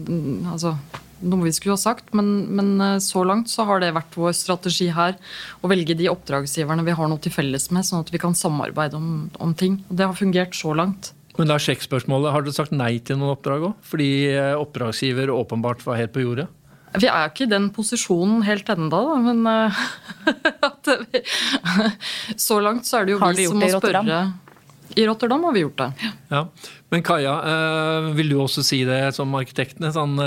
Altså 0.52 0.76
noe 1.22 1.46
vi 1.46 1.54
skulle 1.56 1.78
ha 1.78 1.82
sagt, 1.82 2.12
men, 2.18 2.32
men, 2.56 2.74
eh, 2.82 2.98
så 3.04 3.24
langt 3.28 3.52
så 3.52 3.66
har 3.70 3.82
det 3.84 3.94
vært 3.96 4.18
vår 4.18 4.36
strategi 4.38 4.90
her 4.96 5.18
å 5.62 5.72
velge 5.72 5.98
de 5.98 6.10
oppdragsgiverne 6.12 6.86
vi 6.88 6.96
har 6.98 7.12
noe 7.12 7.22
til 7.22 7.34
felles 7.34 7.70
med, 7.72 7.88
sånn 7.88 8.06
at 8.06 8.14
vi 8.14 8.22
kan 8.22 8.38
samarbeide 8.38 9.00
om, 9.00 9.30
om 9.42 9.56
ting. 9.58 9.82
Det 9.90 10.08
har 10.08 10.18
fungert 10.18 10.58
så 10.58 10.76
langt. 10.78 11.14
Men 11.38 11.48
da 11.48 11.56
er 11.56 11.64
sjekkspørsmålet, 11.64 12.34
Har 12.34 12.44
dere 12.44 12.56
sagt 12.56 12.74
nei 12.76 12.98
til 13.00 13.20
noen 13.20 13.36
oppdrag 13.38 13.70
òg? 13.70 13.78
Fordi 13.88 14.10
eh, 14.34 14.56
oppdragsgiver 14.60 15.32
åpenbart 15.34 15.86
var 15.86 16.02
helt 16.02 16.14
på 16.16 16.26
jordet? 16.26 16.50
Vi 17.00 17.08
er 17.08 17.30
ikke 17.30 17.46
i 17.46 17.52
den 17.54 17.70
posisjonen 17.72 18.42
helt 18.44 18.68
ennå, 18.68 19.00
men 19.24 19.46
uh, 19.48 19.84
vi, 21.14 21.22
så 22.48 22.60
langt 22.60 22.90
så 22.90 23.00
er 23.00 23.08
det 23.08 23.16
jo 23.16 23.22
har 23.22 23.38
vi 23.38 23.48
som 23.48 23.62
må 23.62 23.72
spørre. 23.78 24.24
I 25.00 25.06
Rotterdam 25.08 25.46
har 25.48 25.54
vi 25.56 25.62
gjort 25.64 25.80
det. 25.80 26.10
Ja. 26.34 26.42
Men 26.92 27.04
Kaja, 27.08 27.38
vil 28.12 28.34
du 28.34 28.42
også 28.44 28.60
si 28.68 28.82
det 28.84 29.14
som 29.16 29.32
arkitektene? 29.40 29.94
Sånn 29.96 30.18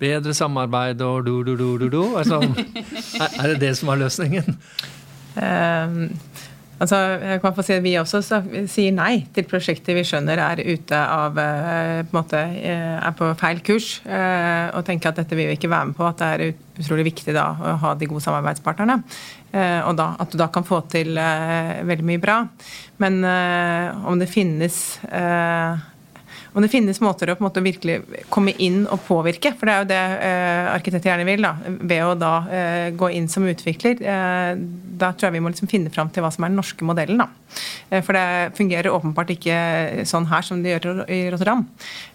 bedre 0.00 0.34
samarbeid 0.36 1.02
og 1.04 1.26
do-do-do-do-do? 1.26 2.04
Altså, 2.20 2.42
er 3.40 3.54
det 3.54 3.58
det 3.62 3.74
som 3.78 3.92
er 3.92 4.04
løsningen? 4.04 4.58
Um, 5.38 6.08
Altså, 6.78 6.98
jeg 7.18 7.40
kan 7.42 7.54
få 7.56 7.64
si 7.66 7.74
at 7.74 7.82
Vi 7.82 7.94
også 7.98 8.20
sier 8.70 8.94
nei 8.94 9.26
til 9.34 9.46
prosjekter 9.50 9.96
vi 9.98 10.04
skjønner 10.06 10.38
er 10.38 10.62
ute 10.62 10.98
av 10.98 11.38
eh, 11.42 12.04
på 12.06 12.14
måte, 12.14 12.38
eh, 12.38 12.94
er 13.02 13.16
på 13.18 13.32
feil 13.40 13.62
kurs. 13.66 13.88
Eh, 14.06 14.70
og 14.70 14.86
tenker 14.86 15.10
at 15.10 15.18
dette 15.18 15.38
vil 15.38 15.50
vi 15.50 15.58
ikke 15.58 15.70
være 15.72 15.90
med 15.90 15.98
på. 15.98 16.06
At 16.06 16.22
det 16.22 16.30
er 16.30 16.44
utrolig 16.78 17.08
viktig 17.10 17.34
da 17.34 17.48
å 17.50 17.74
ha 17.82 17.94
de 17.98 18.10
gode 18.10 18.22
samarbeidspartnerne. 18.22 19.00
Og 19.88 19.94
da, 19.96 20.10
at 20.20 20.30
du 20.30 20.36
da 20.38 20.50
kan 20.52 20.66
få 20.66 20.82
til 20.92 21.16
veldig 21.16 22.04
mye 22.04 22.20
bra. 22.20 22.34
Men 23.00 23.22
om 23.24 24.20
det 24.20 24.28
finnes 24.28 24.76
om 26.58 26.64
det 26.64 26.72
finnes 26.72 26.98
måter 26.98 27.30
å 27.30 27.36
på 27.38 27.44
en 27.44 27.46
måte 27.46 27.62
virkelig 27.62 28.24
komme 28.34 28.50
inn 28.58 28.80
og 28.90 29.04
påvirke. 29.06 29.52
For 29.54 29.68
det 29.68 29.74
er 29.74 29.84
jo 29.84 29.88
det 29.92 30.00
eh, 30.26 30.70
arkitekter 30.72 31.12
gjerne 31.12 31.26
vil. 31.28 31.44
da, 31.46 31.52
Ved 31.86 32.02
å 32.02 32.16
da 32.18 32.32
eh, 32.50 32.86
gå 32.98 33.12
inn 33.14 33.28
som 33.30 33.46
utvikler. 33.46 34.00
Eh, 34.02 34.58
da 34.98 35.12
tror 35.12 35.28
jeg 35.28 35.36
vi 35.36 35.42
må 35.44 35.52
liksom 35.52 35.70
finne 35.70 35.92
fram 35.94 36.10
til 36.10 36.24
hva 36.24 36.32
som 36.34 36.42
er 36.42 36.50
den 36.50 36.58
norske 36.58 36.88
modellen. 36.88 37.22
da. 37.22 37.28
Eh, 37.90 38.02
for 38.02 38.18
det 38.18 38.58
fungerer 38.58 38.90
åpenbart 38.90 39.30
ikke 39.36 39.60
sånn 40.08 40.26
her 40.32 40.42
som 40.48 40.64
det 40.64 40.74
gjør 40.74 41.04
i 41.06 41.20
Rotterdam. 41.30 41.62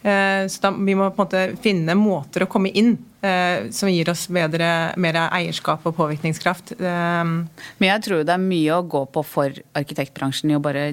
Eh, 0.03 0.43
så 0.51 0.67
da, 0.67 0.73
vi 0.75 0.97
må 0.99 1.07
på 1.07 1.23
en 1.23 1.23
måte 1.23 1.45
finne 1.63 1.95
måter 1.95 2.43
å 2.43 2.51
komme 2.51 2.73
inn 2.75 2.97
eh, 2.97 3.12
som 3.23 3.87
gir 3.87 4.09
oss 4.11 4.25
bedre, 4.33 4.67
mer 4.99 5.17
eierskap 5.23 5.85
og 5.87 5.95
påvirkningskraft. 5.95 6.73
Men 6.79 7.87
jeg 7.87 8.03
tror 8.03 8.25
det 8.27 8.35
er 8.35 8.41
mye 8.43 8.75
å 8.75 8.83
gå 8.83 9.05
på 9.15 9.23
for 9.23 9.61
arkitektbransjen 9.79 10.51
i 10.51 10.57
å 10.57 10.63
bare 10.63 10.89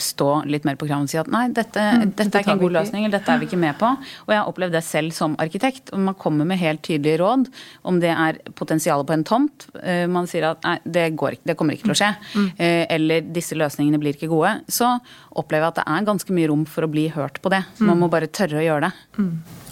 stå 0.00 0.42
litt 0.50 0.66
mer 0.66 0.76
på 0.78 0.88
kraven 0.88 1.06
og 1.06 1.12
si 1.12 1.18
at 1.20 1.30
nei, 1.30 1.44
dette, 1.54 1.80
mm, 1.80 2.12
dette 2.18 2.38
er 2.38 2.44
ikke 2.44 2.54
en 2.56 2.62
god 2.62 2.74
løsning, 2.74 3.04
eller 3.06 3.18
dette 3.18 3.32
er 3.32 3.40
vi 3.40 3.48
ikke 3.48 3.60
med 3.60 3.78
på. 3.80 3.90
Og 4.26 4.32
jeg 4.32 4.40
har 4.40 4.50
opplevd 4.50 4.76
det 4.76 4.82
selv 4.86 5.14
som 5.16 5.36
arkitekt. 5.42 5.92
og 5.94 6.02
Man 6.08 6.18
kommer 6.20 6.48
med 6.48 6.60
helt 6.60 6.82
tydelige 6.86 7.20
råd 7.22 7.48
om 7.88 8.00
det 8.02 8.12
er 8.12 8.40
potensialet 8.58 9.08
på 9.08 9.16
en 9.16 9.24
tomt. 9.26 9.68
Man 10.10 10.28
sier 10.30 10.50
at 10.50 10.66
nei, 10.66 10.76
det, 10.84 11.06
går, 11.20 11.38
det 11.46 11.56
kommer 11.58 11.76
ikke 11.76 11.88
til 11.88 11.96
å 11.96 12.00
skje. 12.02 12.12
Mm. 12.34 12.50
Eller 12.98 13.32
disse 13.38 13.58
løsningene 13.58 14.02
blir 14.02 14.18
ikke 14.18 14.30
gode. 14.32 14.56
Så 14.70 14.90
opplever 15.30 15.68
jeg 15.68 15.76
at 15.76 15.82
det 15.82 15.88
er 15.94 16.10
ganske 16.12 16.36
mye 16.36 16.50
rom 16.50 16.66
for 16.68 16.86
å 16.86 16.92
bli 16.92 17.08
hørt 17.14 17.40
på 17.42 17.52
det. 17.54 17.64
Man 17.80 18.00
må 18.02 18.10
bare 18.12 18.30
tørre 18.30 18.60
å 18.60 18.66
gjøre 18.66 18.90
det. 18.90 18.94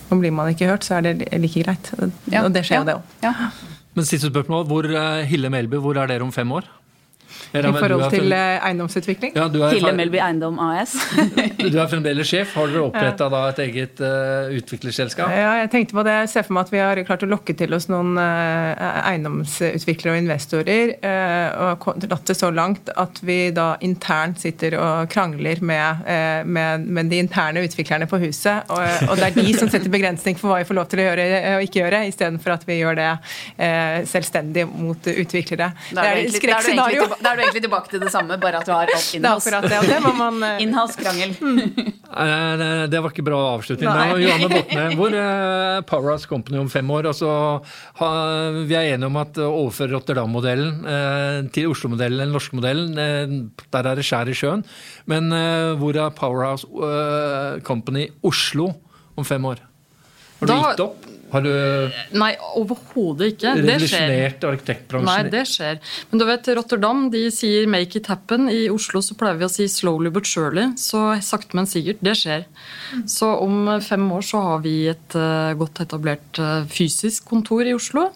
Og 0.09 0.23
blir 0.23 0.33
man 0.35 0.51
ikke 0.53 0.71
hørt, 0.71 0.87
så 0.87 0.99
er 0.99 1.09
det 1.09 1.29
like 1.41 1.63
greit. 1.65 1.93
Ja. 2.33 2.45
Og 2.45 2.53
det 2.55 2.65
skjer 2.65 2.81
jo 2.81 2.85
ja. 2.85 2.89
det 2.89 2.97
òg. 2.99 3.15
Ja. 3.25 3.51
Men 3.99 4.07
siste 4.09 4.31
spørsmål. 4.31 4.67
Hvor, 4.71 4.89
Hille 5.29 5.51
Melby, 5.53 5.81
hvor 5.83 5.99
er 5.99 6.11
dere 6.11 6.25
om 6.25 6.33
fem 6.33 6.53
år? 6.53 6.69
I 7.53 7.63
forhold 7.63 8.11
til 8.13 8.33
eh, 8.33 8.59
eiendomsutvikling? 8.67 9.33
Ja, 9.37 9.47
Hille 9.73 9.93
Melby 9.97 10.21
Eiendom 10.21 10.59
AS. 10.61 10.95
du 11.73 11.79
er 11.79 11.89
fremdeles 11.89 12.29
sjef. 12.29 12.53
Har 12.59 12.69
dere 12.69 12.85
oppretta 12.87 13.29
ja. 13.33 13.43
et 13.53 13.63
eget 13.65 14.03
uh, 14.05 14.53
utviklerselskap? 14.59 15.33
Ja, 15.33 15.55
jeg 15.63 15.71
tenkte 15.73 15.97
på 15.97 16.05
det. 16.07 16.17
Jeg 16.25 16.33
ser 16.35 16.47
for 16.47 16.59
meg 16.59 16.69
at 16.69 16.75
vi 16.75 16.83
har 16.83 17.03
klart 17.09 17.25
å 17.25 17.31
lokke 17.31 17.57
til 17.59 17.77
oss 17.77 17.89
noen 17.89 18.19
uh, 18.21 19.01
eiendomsutviklere 19.09 20.17
og 20.17 20.21
investorer. 20.23 20.95
Uh, 21.01 21.77
og 21.79 22.03
dratt 22.05 22.29
det 22.29 22.37
så 22.37 22.51
langt 22.55 22.93
at 23.01 23.23
vi 23.25 23.39
da 23.57 23.71
internt 23.85 24.43
sitter 24.43 24.77
og 24.79 25.09
krangler 25.13 25.63
med, 25.65 26.05
med, 26.47 26.85
med 26.85 27.09
de 27.11 27.23
interne 27.23 27.63
utviklerne 27.65 28.09
på 28.11 28.21
huset. 28.23 28.69
Og, 28.69 29.09
og, 29.09 29.17
det 29.19 29.31
er 29.31 29.39
de 29.39 29.57
som 29.57 29.71
setter 29.71 29.93
begrensning 29.93 30.37
for 30.39 30.53
hva 30.53 30.61
vi 30.61 30.69
får 30.69 30.79
lov 30.79 30.91
til 30.93 31.03
å 31.03 31.09
gjøre 31.09 31.27
og 31.57 31.65
ikke 31.65 31.81
gjøre, 31.81 32.05
istedenfor 32.11 32.55
at 32.55 32.67
vi 32.69 32.79
gjør 32.81 32.99
det 32.99 33.09
selvstendig 34.09 34.67
mot 34.69 35.09
utviklere. 35.09 35.71
Det 35.91 35.97
er, 35.97 36.03
det 36.03 36.09
er 36.09 36.21
et 36.23 36.37
skrekkscenario 36.37 37.09
er 37.27 37.39
du 37.39 37.43
egentlig 37.43 37.65
tilbake 37.65 37.93
til 37.93 38.05
det 38.05 38.13
samme, 38.15 38.39
bare 38.41 38.63
at 38.63 38.69
du 38.69 38.75
har 38.75 38.93
alt 38.93 39.15
innhouse. 39.19 39.51
Det, 39.51 39.81
det, 39.89 39.99
man, 40.05 40.43
uh... 40.47 40.63
innhouse 40.63 40.99
krangel. 41.01 41.35
det 42.93 43.03
var 43.03 43.11
ikke 43.11 43.27
bra 43.27 43.41
avslutning. 43.57 43.89
Da, 43.91 44.19
Johanne 44.21 44.51
Botne, 44.55 44.87
hvor 45.01 45.19
er 45.19 45.83
Powerhouse 45.89 46.29
Company 46.31 46.61
om 46.63 46.71
fem 46.73 46.91
år? 46.95 47.11
Altså, 47.11 47.33
ha, 48.01 48.13
vi 48.63 48.79
er 48.79 48.95
enige 48.95 49.11
om 49.11 49.21
at 49.21 49.39
overfører 49.49 49.89
overføre 49.89 49.95
Rotterdam-modellen 49.95 50.87
eh, 50.89 51.51
til 51.55 51.71
Oslo-modellen, 51.73 52.23
den 52.23 52.35
norske 52.35 52.57
modellen, 52.57 52.99
eh, 52.99 53.65
der 53.73 53.91
er 53.91 53.99
det 53.99 54.07
skjær 54.07 54.31
i 54.31 54.37
sjøen. 54.37 54.65
Men 55.07 55.33
eh, 55.33 55.75
hvor 55.79 55.97
er 55.97 56.15
Powerhouse 56.17 56.67
eh, 56.67 57.61
Company 57.63 58.09
Oslo 58.23 58.73
om 59.17 59.25
fem 59.25 59.45
år? 59.45 59.63
Har 60.41 60.47
du 60.47 60.53
da, 60.53 60.59
gitt 60.71 60.85
opp? 60.85 61.07
Har 61.33 61.45
du 61.45 61.51
Nei, 62.17 62.31
overhodet 62.57 63.35
ikke. 63.35 63.55
Revolusjonert 63.59 64.45
arkitektbransjen? 64.49 65.09
Nei, 65.09 65.33
det 65.33 65.45
skjer. 65.51 65.81
Men 66.11 66.23
du 66.23 66.27
vet, 66.29 66.51
Rotterdam 66.57 67.09
de 67.13 67.25
sier 67.35 67.67
'make 67.69 68.01
it 68.01 68.09
happen'. 68.09 68.49
I 68.49 68.69
Oslo 68.73 69.03
så 69.05 69.17
pleier 69.19 69.37
vi 69.37 69.45
å 69.45 69.53
si 69.53 69.69
'slowly 69.69 70.11
but 70.11 70.25
surely'. 70.25 70.73
Så 70.79 71.21
sakte, 71.23 71.55
men 71.55 71.67
sikkert. 71.67 72.01
Det 72.01 72.17
skjer. 72.17 72.47
Så 73.07 73.29
om 73.43 73.81
fem 73.81 74.09
år 74.13 74.25
så 74.25 74.41
har 74.41 74.63
vi 74.65 74.89
et 74.89 75.15
uh, 75.15 75.53
godt 75.55 75.81
etablert 75.85 76.39
uh, 76.39 76.65
fysisk 76.65 77.29
kontor 77.29 77.67
i 77.67 77.77
Oslo. 77.77 78.09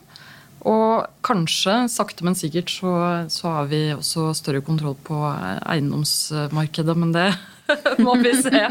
Og 0.63 1.07
kanskje, 1.27 1.89
sakte, 1.91 2.25
men 2.25 2.37
sikkert, 2.39 2.71
så, 2.71 2.93
så 3.29 3.49
har 3.57 3.71
vi 3.71 3.91
også 3.97 4.31
større 4.39 4.63
kontroll 4.63 4.95
på 4.95 5.19
eiendomsmarkedet. 5.67 6.97
Men 6.97 7.13
det 7.13 7.29
må 8.05 8.15
vi 8.23 8.35
se. 8.39 8.63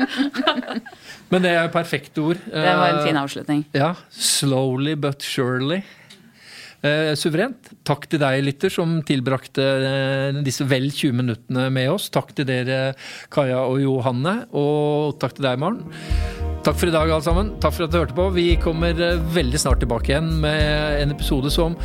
Men 1.32 1.46
det 1.46 1.56
er 1.56 1.66
jo 1.66 1.74
perfekte 1.74 2.28
ord. 2.32 2.44
Det 2.52 2.76
var 2.76 2.92
en 2.92 3.06
fin 3.06 3.20
avslutning. 3.20 3.66
Ja. 3.78 3.94
Slowly 4.12 4.98
but 5.00 5.24
surely. 5.24 5.82
Eh, 6.82 7.12
suverent. 7.14 7.70
Takk 7.86 8.08
til 8.10 8.22
deg, 8.24 8.40
lytter, 8.42 8.72
som 8.74 8.96
tilbrakte 9.06 9.62
eh, 9.62 10.40
disse 10.42 10.66
vel 10.66 10.88
20 10.90 11.14
minuttene 11.20 11.68
med 11.74 11.92
oss. 11.94 12.10
Takk 12.14 12.34
til 12.38 12.48
dere, 12.50 12.96
Kaja 13.34 13.60
og 13.70 13.78
Johanne. 13.84 14.40
Og 14.58 15.20
takk 15.22 15.38
til 15.38 15.46
deg, 15.46 15.62
Maren. 15.62 15.84
Takk 16.66 16.78
for 16.78 16.90
i 16.90 16.94
dag, 16.94 17.06
alle 17.06 17.26
sammen. 17.26 17.54
Takk 17.62 17.78
for 17.78 17.86
at 17.86 17.94
du 17.94 18.00
hørte 18.02 18.18
på. 18.18 18.28
Vi 18.34 18.48
kommer 18.62 18.98
eh, 18.98 19.22
veldig 19.36 19.62
snart 19.62 19.84
tilbake 19.86 20.16
igjen 20.16 20.34
med 20.42 21.04
en 21.04 21.14
episode 21.14 21.54
som 21.54 21.78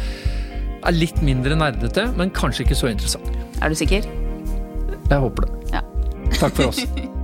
er 0.86 0.96
litt 0.96 1.20
mindre 1.24 1.58
nerdete, 1.58 2.08
men 2.16 2.32
kanskje 2.32 2.64
ikke 2.64 2.78
så 2.78 2.88
interessant. 2.92 3.28
Er 3.60 3.72
du 3.72 3.76
sikker? 3.76 4.08
Jeg 5.10 5.20
håper 5.26 5.44
det. 5.44 5.76
Ja. 5.76 5.84
Takk 6.40 6.56
for 6.56 6.72
oss. 6.72 6.82